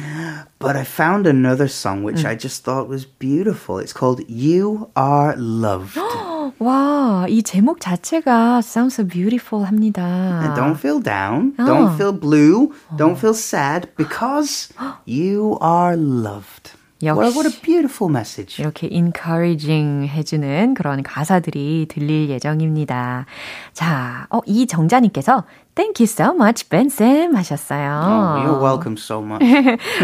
But 0.59 0.75
I 0.75 0.83
found 0.83 1.27
another 1.27 1.67
song 1.67 2.03
which 2.03 2.23
음. 2.23 2.29
I 2.29 2.35
just 2.35 2.63
thought 2.63 2.87
was 2.87 3.05
beautiful. 3.05 3.79
It's 3.79 3.93
called 3.93 4.23
You 4.27 4.89
Are 4.95 5.35
Loved. 5.37 5.99
와, 6.59 7.25
이 7.29 7.41
제목 7.43 7.79
자체가 7.79 8.59
sounds 8.59 8.95
so 8.95 9.03
beautiful 9.07 9.65
합니다. 9.65 10.41
And 10.43 10.55
don't 10.55 10.75
feel 10.75 10.99
down. 10.99 11.53
어. 11.57 11.65
Don't 11.65 11.95
feel 11.95 12.11
blue. 12.11 12.73
Don't 12.97 13.15
feel 13.15 13.33
sad 13.33 13.87
because 13.95 14.73
you 15.05 15.57
are 15.61 15.95
loved. 15.95 16.73
역시 17.04 17.36
what 17.36 17.46
a 17.48 17.60
beautiful 17.62 18.10
message. 18.10 18.62
이렇게 18.62 18.88
encouraging 18.90 20.08
해주는 20.08 20.74
그런 20.74 21.02
가사들이 21.02 21.86
들릴 21.88 22.28
예정입니다. 22.30 23.26
자, 23.72 24.26
어, 24.30 24.40
이 24.46 24.66
정자님께서 24.66 25.44
Thank 25.74 25.98
you 25.98 26.06
so 26.06 26.32
much, 26.32 26.68
벤쌤 26.68 27.34
하셨어요. 27.34 27.90
Oh, 28.06 28.46
you're 28.46 28.62
welcome 28.62 28.96
so 28.96 29.20
much. 29.20 29.42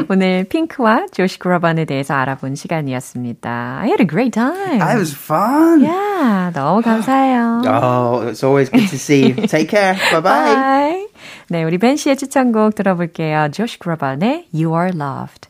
오늘 0.08 0.42
핑크와 0.42 1.06
조시 1.12 1.38
그라반에 1.38 1.84
대해서 1.84 2.14
알아본 2.14 2.56
시간이었습니다. 2.56 3.78
I 3.80 3.86
had 3.86 4.02
a 4.02 4.06
great 4.06 4.32
time. 4.32 4.82
I 4.82 4.96
was 4.96 5.14
fun. 5.14 5.84
Yeah, 5.84 6.52
너무 6.52 6.82
감사해요. 6.82 7.62
Oh, 7.66 8.26
it's 8.28 8.42
always 8.42 8.68
good 8.68 8.88
to 8.88 8.98
see 8.98 9.30
you. 9.30 9.46
Take 9.46 9.68
care. 9.68 9.94
Bye-bye. 10.10 10.54
Bye. 10.56 11.06
네, 11.48 11.62
우리 11.62 11.78
벤 11.78 11.96
씨의 11.96 12.16
추천곡 12.16 12.74
들어볼게요. 12.74 13.50
조시 13.52 13.78
그라반의 13.78 14.48
You 14.52 14.74
Are 14.74 14.90
Loved. 14.92 15.49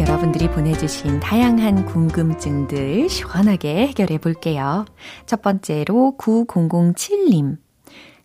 여러분들이 0.00 0.50
보내주신 0.50 1.20
다양한 1.20 1.84
궁금증들 1.84 3.08
시원하게 3.08 3.86
해결해 3.88 4.18
볼게요. 4.18 4.84
첫 5.26 5.40
번째로 5.40 6.16
9007님. 6.18 7.58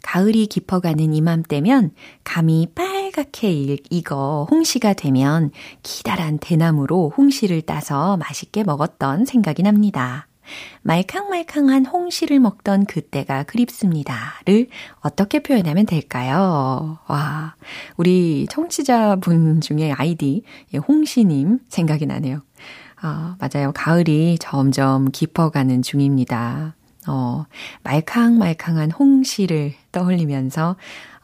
가을이 0.01 0.47
깊어가는 0.47 1.13
이맘때면 1.13 1.91
감이 2.23 2.69
빨갛게 2.73 3.77
익어 3.89 4.47
홍시가 4.49 4.93
되면 4.93 5.51
기다란 5.83 6.39
대나무로 6.39 7.13
홍시를 7.15 7.61
따서 7.61 8.17
맛있게 8.17 8.63
먹었던 8.63 9.25
생각이 9.25 9.61
납니다. 9.61 10.28
말캉말캉한 10.83 11.85
홍시를 11.85 12.39
먹던 12.39 12.85
그때가 12.85 13.43
그립습니다.를 13.43 14.67
어떻게 15.01 15.39
표현하면 15.41 15.85
될까요? 15.85 16.97
와, 17.07 17.55
우리 17.97 18.47
청취자분 18.49 19.61
중에 19.61 19.91
아이디, 19.91 20.43
예, 20.73 20.77
홍시님 20.77 21.59
생각이 21.69 22.05
나네요. 22.05 22.41
아, 23.01 23.37
맞아요. 23.39 23.71
가을이 23.73 24.37
점점 24.39 25.11
깊어가는 25.11 25.81
중입니다. 25.81 26.75
어, 27.07 27.45
말캉말캉한 27.83 28.91
홍시를 28.91 29.73
떠올리면서, 29.91 30.75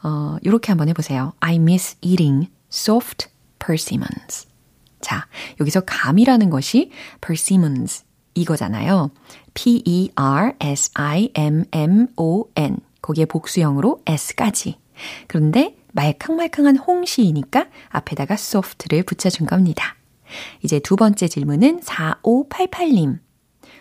어, 0.02 0.36
이렇게 0.42 0.72
한번 0.72 0.88
해보세요. 0.88 1.32
I 1.40 1.56
miss 1.56 1.96
eating 2.00 2.48
soft 2.72 3.28
persimmons. 3.58 4.48
자, 5.00 5.26
여기서 5.60 5.82
감이라는 5.82 6.50
것이 6.50 6.90
persimmons 7.20 8.04
이거잖아요. 8.36 9.10
P-E-R-S-I-M-M-O-N. 9.54 10.06
거기에 13.02 13.24
복수형으로 13.24 14.02
S까지. 14.06 14.78
그런데 15.26 15.76
말캉말캉한 15.92 16.76
홍시이니까 16.76 17.66
앞에다가 17.88 18.34
soft를 18.34 19.02
붙여준 19.02 19.46
겁니다. 19.46 19.96
이제 20.62 20.78
두 20.78 20.96
번째 20.96 21.28
질문은 21.28 21.80
4588님. 21.80 23.18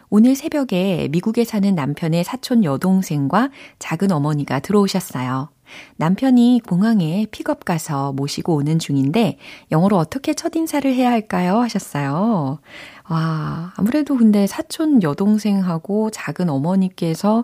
오늘 0.09 0.35
새벽에 0.35 1.07
미국에 1.11 1.43
사는 1.43 1.73
남편의 1.73 2.23
사촌 2.23 2.63
여동생과 2.63 3.49
작은 3.79 4.11
어머니가 4.11 4.59
들어오셨어요. 4.59 5.49
남편이 5.97 6.61
공항에 6.67 7.25
픽업 7.31 7.65
가서 7.65 8.13
모시고 8.13 8.55
오는 8.55 8.77
중인데 8.77 9.37
영어로 9.71 9.97
어떻게 9.97 10.35
첫 10.35 10.55
인사를 10.55 10.93
해야 10.93 11.09
할까요? 11.09 11.57
하셨어요. 11.57 12.59
와, 13.07 13.71
아무래도 13.75 14.17
근데 14.17 14.47
사촌 14.47 15.03
여동생하고 15.03 16.09
작은 16.09 16.49
어머니께서 16.49 17.43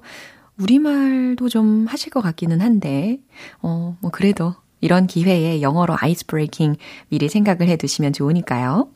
우리말도 0.57 1.49
좀 1.49 1.85
하실 1.87 2.11
것 2.11 2.21
같기는 2.21 2.61
한데, 2.61 3.19
어, 3.61 3.95
뭐 4.01 4.11
그래도 4.11 4.55
이런 4.79 5.07
기회에 5.07 5.61
영어로 5.61 5.95
아이스 5.99 6.25
브레이킹 6.25 6.75
미리 7.09 7.29
생각을 7.29 7.67
해 7.67 7.77
두시면 7.77 8.13
좋으니까요. 8.13 8.89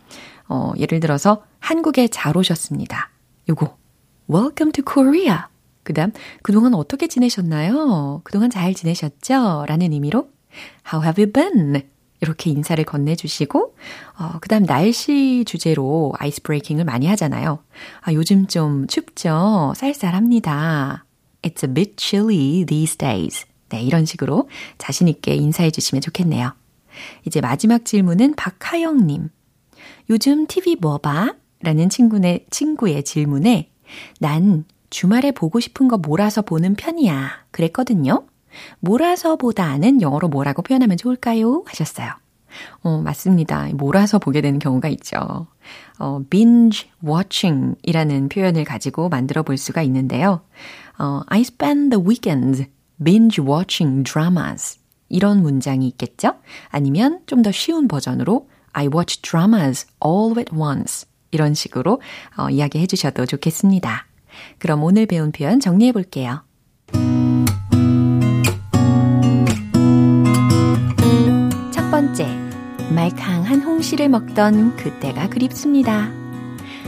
어, 0.47 0.73
예를 0.77 0.99
들어서 0.99 1.43
한국에 1.59 2.07
잘 2.07 2.35
오셨습니다. 2.35 3.09
요거, 3.49 3.77
Welcome 4.29 4.71
to 4.73 4.83
Korea. 4.83 5.37
그 5.83 5.93
다음, 5.93 6.11
그동안 6.41 6.73
어떻게 6.73 7.07
지내셨나요? 7.07 8.21
그동안 8.23 8.49
잘 8.49 8.73
지내셨죠? 8.73 9.65
라는 9.67 9.93
의미로 9.93 10.29
How 10.91 11.03
have 11.03 11.23
you 11.23 11.31
been? 11.31 11.83
이렇게 12.25 12.49
인사를 12.49 12.83
건네주시고, 12.83 13.75
어, 14.19 14.31
그 14.41 14.49
다음 14.49 14.65
날씨 14.65 15.43
주제로 15.45 16.13
아이스 16.17 16.41
브레이킹을 16.41 16.83
많이 16.83 17.07
하잖아요. 17.07 17.59
아, 18.01 18.13
요즘 18.13 18.47
좀 18.47 18.87
춥죠? 18.87 19.73
쌀쌀합니다. 19.75 21.05
It's 21.43 21.67
a 21.67 21.73
bit 21.73 21.95
chilly 21.97 22.65
these 22.65 22.97
days. 22.97 23.45
네, 23.69 23.81
이런 23.81 24.05
식으로 24.05 24.49
자신있게 24.77 25.35
인사해 25.35 25.69
주시면 25.71 26.01
좋겠네요. 26.01 26.53
이제 27.25 27.41
마지막 27.41 27.85
질문은 27.85 28.35
박하영님. 28.35 29.29
요즘 30.09 30.47
TV 30.47 30.77
뭐 30.79 30.97
봐? 30.97 31.35
라는 31.61 31.89
친구의, 31.89 32.45
친구의 32.49 33.03
질문에 33.03 33.69
난 34.19 34.65
주말에 34.89 35.31
보고 35.31 35.59
싶은 35.59 35.87
거 35.87 35.97
몰아서 35.97 36.41
보는 36.41 36.75
편이야. 36.75 37.45
그랬거든요. 37.51 38.25
몰아서 38.79 39.35
보다는 39.35 40.01
영어로 40.01 40.27
뭐라고 40.27 40.61
표현하면 40.61 40.97
좋을까요? 40.97 41.63
하셨어요. 41.65 42.11
어, 42.83 43.01
맞습니다. 43.01 43.67
몰아서 43.73 44.17
보게 44.19 44.41
되는 44.41 44.59
경우가 44.59 44.87
있죠. 44.89 45.47
어, 45.99 46.21
binge 46.29 46.89
watching 47.05 47.75
이라는 47.83 48.29
표현을 48.29 48.63
가지고 48.63 49.09
만들어 49.09 49.43
볼 49.43 49.57
수가 49.57 49.81
있는데요. 49.83 50.41
어, 50.97 51.21
I 51.27 51.41
spend 51.41 51.89
the 51.95 52.05
weekends 52.05 52.65
binge 53.03 53.43
watching 53.43 54.03
dramas. 54.03 54.79
이런 55.09 55.41
문장이 55.41 55.87
있겠죠? 55.89 56.35
아니면 56.69 57.19
좀 57.27 57.43
더 57.43 57.51
쉬운 57.51 57.87
버전으로 57.87 58.49
I 58.73 58.87
watch 58.87 59.21
dramas 59.21 59.87
all 60.05 60.37
at 60.37 60.55
once. 60.55 61.07
이런 61.31 61.53
식으로 61.53 62.01
어, 62.37 62.49
이야기해 62.49 62.87
주셔도 62.87 63.25
좋겠습니다. 63.25 64.05
그럼 64.59 64.83
오늘 64.83 65.05
배운 65.05 65.31
표현 65.31 65.59
정리해 65.59 65.91
볼게요. 65.91 66.43
말캉한 72.95 73.61
홍시를 73.61 74.07
먹던 74.07 74.77
그때가 74.77 75.27
그립습니다. 75.27 76.09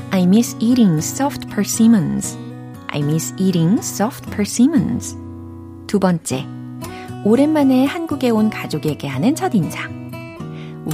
I 0.10 0.24
miss 0.24 0.56
eating 0.62 1.00
soft 1.00 1.50
persimmons. 1.50 2.38
I 2.88 3.02
miss 3.02 3.34
eating 3.38 3.80
soft 3.80 4.30
persimmons. 4.32 5.17
두 5.86 6.00
번째, 6.00 6.46
오랜만에 7.26 7.84
한국에 7.84 8.30
온 8.30 8.50
가족에게 8.50 9.10
하는 9.10 9.36
첫인상. 9.36 10.12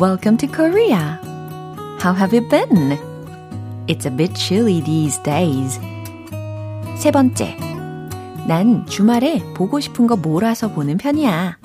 Welcome 0.01 0.37
to 0.37 0.49
Korea. 0.49 1.19
How 2.03 2.15
have 2.15 2.35
you 2.35 2.49
been? 2.49 2.97
It's 3.85 4.07
a 4.07 4.11
bit 4.11 4.33
chilly 4.33 4.81
these 4.81 5.21
days. 5.21 5.79
세 6.97 7.11
번째, 7.11 7.55
난 8.47 8.87
주말에 8.87 9.43
보고 9.53 9.79
싶은 9.79 10.07
거 10.07 10.15
몰아서 10.15 10.71
보는 10.71 10.97
편이야. 10.97 11.59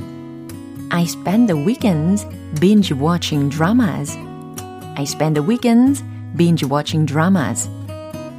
I 0.90 1.02
spend 1.04 1.50
the 1.50 1.66
weekends 1.66 2.26
binge 2.60 2.92
watching 2.92 3.48
dramas. 3.48 4.16
I 4.96 5.04
spend 5.04 5.36
the 5.36 5.42
weekends 5.42 6.02
binge 6.36 6.64
watching 6.64 7.06
dramas. 7.06 7.68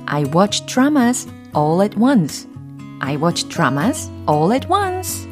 I 0.07 0.25
watch 0.33 0.65
dramas 0.65 1.27
all 1.53 1.81
at 1.81 1.97
once. 1.97 2.47
I 3.01 3.15
watch 3.17 3.47
dramas 3.47 4.09
all 4.27 4.51
at 4.51 4.67
once. 4.69 5.27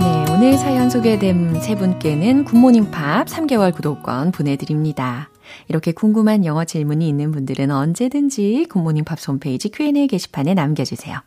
네, 0.00 0.32
오늘 0.32 0.56
사연 0.56 0.88
소개된 0.88 1.60
세 1.60 1.74
분께는 1.74 2.44
굿모닝 2.44 2.90
팝 2.90 3.26
3개월 3.26 3.74
구독권 3.74 4.32
보내드립니다. 4.32 5.28
이렇게 5.68 5.92
궁금한 5.92 6.44
영어 6.44 6.64
질문이 6.64 7.08
있는 7.08 7.32
분들은 7.32 7.70
언제든지 7.70 8.66
굿모닝 8.70 9.04
팝 9.04 9.18
홈페이지 9.28 9.68
Q&A 9.68 10.06
게시판에 10.06 10.54
남겨주세요. 10.54 11.20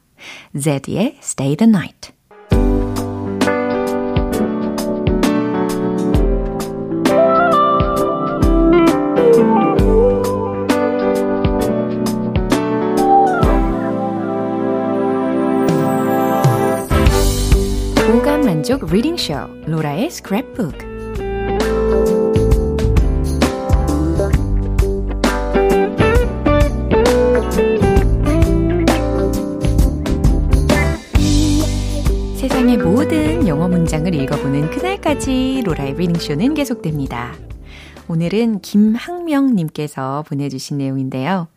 Zed의 0.58 1.18
Stay 1.22 1.56
the 1.56 1.70
Night. 1.70 2.17
오감 18.68 18.80
만족 18.80 18.92
리딩 18.92 19.16
쇼 19.16 19.34
로라의 19.66 20.10
스크랩북 20.10 20.74
세상의 32.36 32.78
모든 32.80 33.48
영어 33.48 33.70
문장을 33.70 34.14
읽어보는 34.14 34.72
그날까지 34.72 35.64
로라의 35.66 35.94
리딩쇼는 35.94 36.54
계속됩니다. 36.54 37.36
오늘은 38.10 38.60
김학명님께서 38.60 40.26
보내주신 40.28 40.78
내용인데요. 40.78 41.48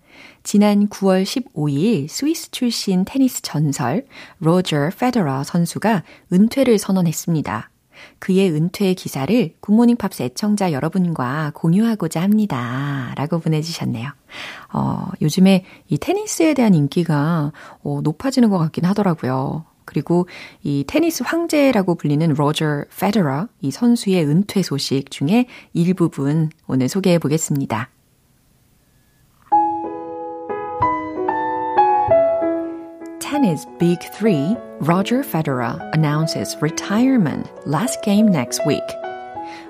지난 0.42 0.88
9월 0.88 1.22
15일 1.24 2.08
스위스 2.08 2.50
출신 2.50 3.04
테니스 3.04 3.42
전설 3.42 4.04
로저 4.38 4.90
페더러 4.98 5.44
선수가 5.44 6.02
은퇴를 6.32 6.78
선언했습니다. 6.78 7.70
그의 8.18 8.50
은퇴 8.50 8.94
기사를 8.94 9.54
굿모닝 9.60 9.96
팝스 9.96 10.22
애청자 10.22 10.72
여러분과 10.72 11.52
공유하고자 11.54 12.20
합니다. 12.22 13.12
라고 13.16 13.38
보내주셨네요. 13.38 14.10
어, 14.72 15.08
요즘에 15.20 15.64
이 15.88 15.98
테니스에 15.98 16.54
대한 16.54 16.74
인기가 16.74 17.52
어, 17.82 18.00
높아지는 18.02 18.50
것 18.50 18.58
같긴 18.58 18.84
하더라고요. 18.84 19.64
그리고 19.84 20.28
이 20.62 20.84
테니스 20.86 21.24
황제라고 21.26 21.96
불리는 21.96 22.32
로저 22.34 22.84
페더러 22.98 23.48
이 23.60 23.70
선수의 23.70 24.24
은퇴 24.24 24.62
소식 24.62 25.10
중에 25.10 25.46
일부분 25.72 26.50
오늘 26.66 26.88
소개해 26.88 27.18
보겠습니다. 27.18 27.90
Tennis 33.30 33.64
Big 33.78 34.02
Three, 34.12 34.56
Roger 34.80 35.22
Federer 35.22 35.78
announces 35.94 36.56
retirement 36.60 37.46
last 37.64 38.02
game 38.02 38.26
next 38.26 38.60
week. 38.66 38.82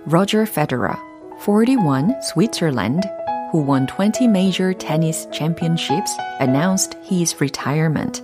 Roger 0.07 0.47
Federer, 0.47 0.99
41, 1.41 2.15
Switzerland, 2.23 3.05
who 3.53 3.61
won 3.61 3.87
20 3.87 4.27
major 4.29 4.73
tennis 4.73 5.27
championships, 5.31 6.11
announced 6.39 6.95
his 7.03 7.39
retirement. 7.39 8.23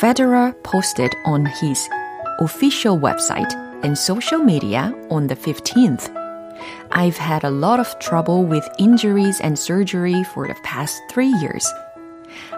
Federer 0.00 0.60
posted 0.64 1.14
on 1.24 1.46
his 1.46 1.88
official 2.40 2.98
website 2.98 3.54
and 3.84 3.96
social 3.96 4.40
media 4.40 4.92
on 5.08 5.28
the 5.28 5.36
15th. 5.36 6.10
I've 6.90 7.16
had 7.16 7.44
a 7.44 7.50
lot 7.50 7.78
of 7.78 7.96
trouble 8.00 8.44
with 8.44 8.68
injuries 8.76 9.40
and 9.40 9.56
surgery 9.56 10.24
for 10.24 10.48
the 10.48 10.56
past 10.64 11.00
three 11.12 11.32
years. 11.40 11.64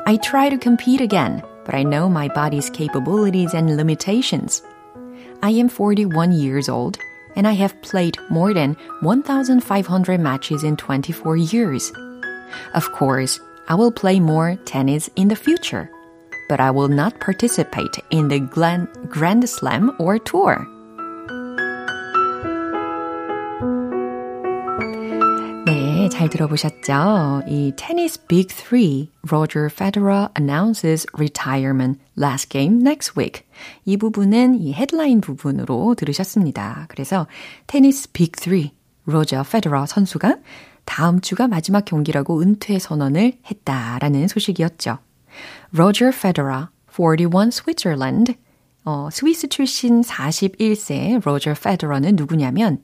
I 0.07 0.17
try 0.17 0.49
to 0.49 0.57
compete 0.57 1.03
again, 1.03 1.43
but 1.69 1.75
I 1.75 1.83
know 1.83 2.09
my 2.09 2.29
body's 2.29 2.71
capabilities 2.71 3.53
and 3.53 3.77
limitations. 3.77 4.63
I 5.43 5.51
am 5.51 5.69
41 5.69 6.33
years 6.33 6.71
old 6.71 6.97
and 7.37 7.47
I 7.47 7.53
have 7.53 7.83
played 7.83 8.17
more 8.31 8.55
than 8.55 8.75
1,500 9.03 10.19
matches 10.19 10.65
in 10.65 10.79
24 10.79 11.37
years. 11.37 11.93
Of 12.73 12.91
course, 12.93 13.39
I 13.69 13.75
will 13.75 13.93
play 13.93 14.19
more 14.19 14.57
tennis 14.65 15.11
in 15.15 15.29
the 15.29 15.37
future 15.37 15.91
but 16.49 16.61
I 16.61 16.71
will 16.71 16.89
not 16.89 17.21
participate 17.21 17.99
in 18.11 18.29
the 18.29 18.41
Grand 18.41 19.49
Slam 19.49 19.95
or 19.99 20.19
tour. 20.19 20.67
잘 26.19 26.29
들어보셨죠? 26.29 27.45
이 27.47 27.73
테니스 27.77 28.27
빅 28.27 28.51
3, 28.51 29.07
Roger 29.31 29.69
Federer 29.73 30.29
announces 30.37 31.07
retirement 31.17 32.01
last 32.19 32.49
game 32.49 32.81
next 32.81 33.13
week. 33.17 33.45
이 33.85 33.97
부분은 33.97 34.57
이 34.61 34.75
헤드라인 34.75 35.21
부분으로 35.21 35.95
들으셨습니다. 35.95 36.87
그래서 36.89 37.29
테니스 37.69 38.11
빅 38.11 38.33
3, 38.37 38.71
로저 39.07 39.45
페더러 39.45 39.87
선수가 39.87 40.39
다음 40.85 41.21
주가 41.21 41.47
마지막 41.47 41.85
경기라고 41.85 42.41
은퇴 42.41 42.81
선언을 42.81 43.35
했다라는 43.49 44.27
소식이었죠. 44.27 44.99
Roger 45.73 46.13
Federer, 46.13 46.67
41 46.91 47.53
Switzerland. 47.53 48.35
어, 48.85 49.09
스위스 49.13 49.49
출신 49.49 50.01
41세 50.01 51.25
로저 51.25 51.55
페더러는 51.55 52.17
누구냐면 52.17 52.83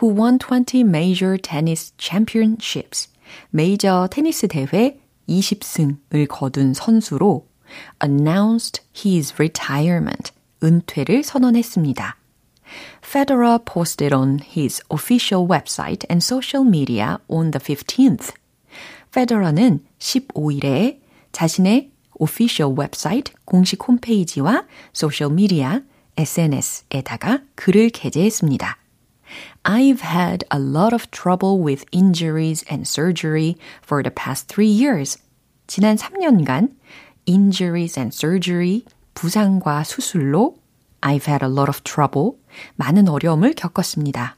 who 0.00 0.14
won 0.14 0.38
20 0.38 0.80
major 0.84 1.36
tennis 1.36 1.92
championships. 1.98 3.08
메이저 3.50 4.08
테니스 4.10 4.48
대회 4.48 5.00
20승을 5.28 6.26
거둔 6.28 6.74
선수로 6.74 7.46
announced 8.02 8.82
his 8.96 9.34
retirement. 9.34 10.32
은퇴를 10.62 11.22
선언했습니다. 11.22 12.16
Federer 13.02 13.58
posted 13.64 14.14
on 14.14 14.38
his 14.40 14.82
official 14.92 15.46
website 15.48 16.04
and 16.10 16.22
social 16.22 16.66
media 16.66 17.18
on 17.28 17.50
the 17.50 17.60
15th. 17.60 18.34
페더러는 19.12 19.80
15일에 19.98 21.00
자신의 21.32 21.90
official 22.20 22.74
웹사이트 22.78 23.32
공식 23.44 23.82
홈페이지와 23.86 24.66
소셜 24.92 25.30
미디어 25.30 25.80
SNS에다가 26.16 27.40
글을 27.54 27.90
게재했습니다. 27.90 28.79
I've 29.63 30.01
had 30.01 30.43
a 30.51 30.59
lot 30.59 30.93
of 30.93 31.09
trouble 31.11 31.59
with 31.59 31.85
injuries 31.91 32.63
and 32.69 32.87
surgery 32.87 33.57
for 33.81 34.03
the 34.03 34.11
past 34.11 34.47
three 34.47 34.69
years. 34.69 35.17
지난 35.67 35.97
3년간 35.97 36.75
injuries 37.25 37.99
and 37.99 38.13
surgery, 38.13 38.85
부상과 39.15 39.83
수술로 39.83 40.55
I've 41.01 41.25
had 41.27 41.43
a 41.43 41.49
lot 41.49 41.69
of 41.69 41.83
trouble, 41.83 42.39
많은 42.75 43.07
어려움을 43.07 43.53
겪었습니다. 43.53 44.35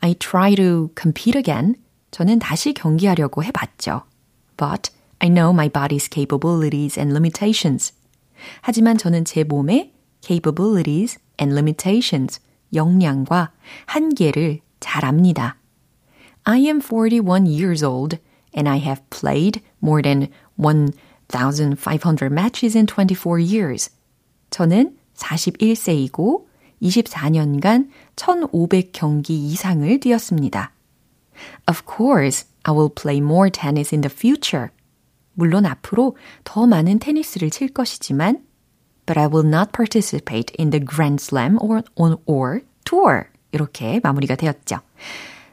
I 0.00 0.14
try 0.14 0.54
to 0.54 0.90
compete 1.00 1.36
again. 1.36 1.74
저는 2.10 2.38
다시 2.38 2.72
경기하려고 2.72 3.42
해봤죠. 3.44 4.02
But 4.56 4.90
I 5.20 5.28
know 5.28 5.52
my 5.52 5.68
body's 5.68 6.08
capabilities 6.10 6.98
and 6.98 7.12
limitations. 7.12 7.92
하지만 8.62 8.98
저는 8.98 9.24
제 9.24 9.44
몸의 9.44 9.92
capabilities 10.22 11.18
and 11.40 11.54
limitations, 11.54 12.40
역량과 12.75 13.51
한계를 13.85 14.59
잘 14.79 15.05
압니다. 15.05 15.57
I 16.43 16.65
am 16.65 16.79
41 16.79 17.47
years 17.47 17.83
old 17.83 18.19
and 18.55 18.69
I 18.69 18.77
have 18.79 19.01
played 19.09 19.61
more 19.81 20.01
than 20.01 20.27
1,500 20.57 22.31
matches 22.31 22.77
in 22.77 22.85
24 22.85 23.39
years. 23.39 23.89
저는 24.51 24.95
41세이고 25.15 26.45
24년간 26.81 27.89
1,500경기 28.15 29.31
이상을 29.31 29.99
뛰었습니다. 29.99 30.71
Of 31.67 31.83
course, 31.85 32.45
I 32.63 32.73
will 32.73 32.93
play 32.93 33.17
more 33.17 33.49
tennis 33.49 33.93
in 33.93 34.01
the 34.01 34.11
future. 34.13 34.69
물론 35.33 35.65
앞으로 35.65 36.15
더 36.43 36.65
많은 36.65 36.99
테니스를 36.99 37.49
칠 37.49 37.69
것이지만 37.69 38.44
but 39.05 39.17
I 39.19 39.27
will 39.27 39.45
not 39.45 39.71
participate 39.71 40.53
in 40.57 40.69
the 40.71 40.83
Grand 40.83 41.21
Slam 41.21 41.57
or, 41.61 41.83
or 42.25 42.61
tour. 42.83 43.25
이렇게 43.51 43.99
마무리가 44.03 44.35
되었죠. 44.35 44.79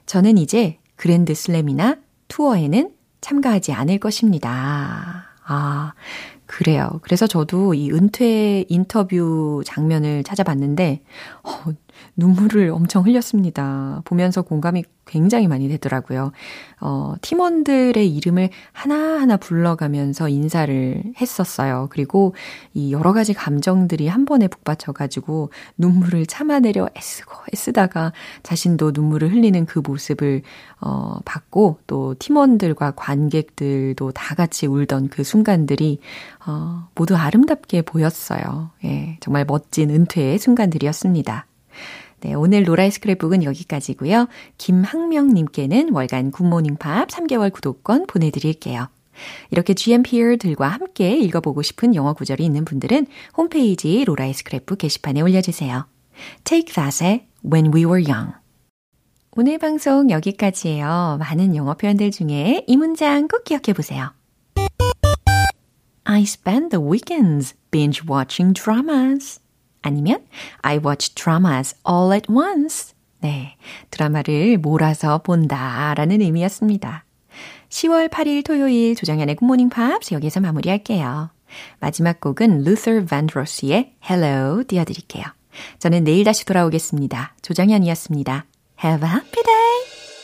저는 0.06 0.38
이제 0.38 0.78
그랜드 0.96 1.34
슬램이나 1.34 1.96
투어에는 2.28 2.90
참가하지 3.20 3.72
않을 3.72 3.98
것입니다. 3.98 5.26
아, 5.44 5.92
그래요. 6.46 7.00
그래서 7.02 7.26
저도 7.26 7.74
이 7.74 7.90
은퇴 7.92 8.64
인터뷰 8.68 9.62
장면을 9.64 10.22
찾아봤는데, 10.24 11.02
어, 11.44 11.50
눈물을 12.16 12.70
엄청 12.70 13.04
흘렸습니다. 13.04 14.02
보면서 14.04 14.42
공감이 14.42 14.84
굉장히 15.04 15.48
많이 15.48 15.68
되더라고요. 15.68 16.32
어, 16.80 17.14
팀원들의 17.22 18.14
이름을 18.14 18.50
하나하나 18.72 19.36
불러가면서 19.36 20.28
인사를 20.28 21.02
했었어요. 21.20 21.88
그리고 21.90 22.34
이 22.72 22.92
여러 22.92 23.12
가지 23.12 23.34
감정들이 23.34 24.08
한 24.08 24.24
번에 24.24 24.46
북받쳐가지고 24.46 25.50
눈물을 25.78 26.26
참아내려 26.26 26.88
애쓰고 26.96 27.34
애쓰다가 27.52 28.12
자신도 28.42 28.92
눈물을 28.94 29.32
흘리는 29.32 29.66
그 29.66 29.80
모습을 29.80 30.42
어, 30.80 31.18
봤고 31.24 31.78
또 31.86 32.14
팀원들과 32.18 32.92
관객들도 32.92 34.12
다 34.12 34.34
같이 34.34 34.66
울던 34.66 35.08
그 35.08 35.24
순간들이 35.24 35.98
어, 36.46 36.88
모두 36.94 37.16
아름답게 37.16 37.82
보였어요. 37.82 38.70
예, 38.84 39.16
정말 39.20 39.44
멋진 39.46 39.90
은퇴의 39.90 40.38
순간들이었습니다. 40.38 41.46
네, 42.22 42.34
오늘 42.34 42.62
로라의 42.62 42.90
스크랩북은 42.92 43.42
여기까지고요. 43.42 44.28
김학명님께는 44.56 45.92
월간 45.92 46.30
굿모닝 46.30 46.76
팝 46.76 47.08
3개월 47.08 47.52
구독권 47.52 48.06
보내드릴게요. 48.06 48.88
이렇게 49.50 49.74
GMPR들과 49.74 50.68
함께 50.68 51.16
읽어보고 51.18 51.62
싶은 51.62 51.96
영어 51.96 52.12
구절이 52.14 52.44
있는 52.44 52.64
분들은 52.64 53.08
홈페이지 53.36 54.04
로라의 54.04 54.34
스크랩북 54.34 54.78
게시판에 54.78 55.20
올려주세요. 55.20 55.86
Take 56.44 56.72
That의 56.72 57.26
When 57.44 57.74
We 57.74 57.84
Were 57.84 58.04
Young 58.04 58.34
오늘 59.34 59.58
방송 59.58 60.10
여기까지예요. 60.10 61.16
많은 61.18 61.56
영어 61.56 61.74
표현들 61.74 62.12
중에 62.12 62.64
이 62.68 62.76
문장 62.76 63.26
꼭 63.26 63.42
기억해 63.44 63.72
보세요. 63.74 64.12
I 66.04 66.22
spend 66.22 66.70
the 66.70 66.84
weekends 66.84 67.54
binge 67.70 68.02
watching 68.08 68.54
dramas. 68.54 69.41
아니면 69.82 70.24
I 70.62 70.78
watch 70.78 71.14
dramas 71.14 71.76
all 71.88 72.12
at 72.12 72.32
once. 72.32 72.94
네, 73.20 73.56
드라마를 73.90 74.58
몰아서 74.58 75.18
본다 75.18 75.94
라는 75.94 76.20
의미였습니다. 76.20 77.04
10월 77.68 78.08
8일 78.08 78.44
토요일 78.44 78.94
조정현의 78.96 79.36
굿모닝 79.36 79.68
팝스 79.68 80.14
여기서 80.14 80.40
마무리할게요. 80.40 81.30
마지막 81.80 82.20
곡은 82.20 82.62
Luther 82.66 83.06
Vandross의 83.06 83.94
Hello 84.08 84.64
띄워드릴게요. 84.66 85.24
저는 85.78 86.04
내일 86.04 86.24
다시 86.24 86.44
돌아오겠습니다. 86.44 87.34
조정현이었습니다. 87.42 88.46
Have 88.82 89.08
a 89.08 89.14
happy 89.14 89.42
day! 89.42 89.91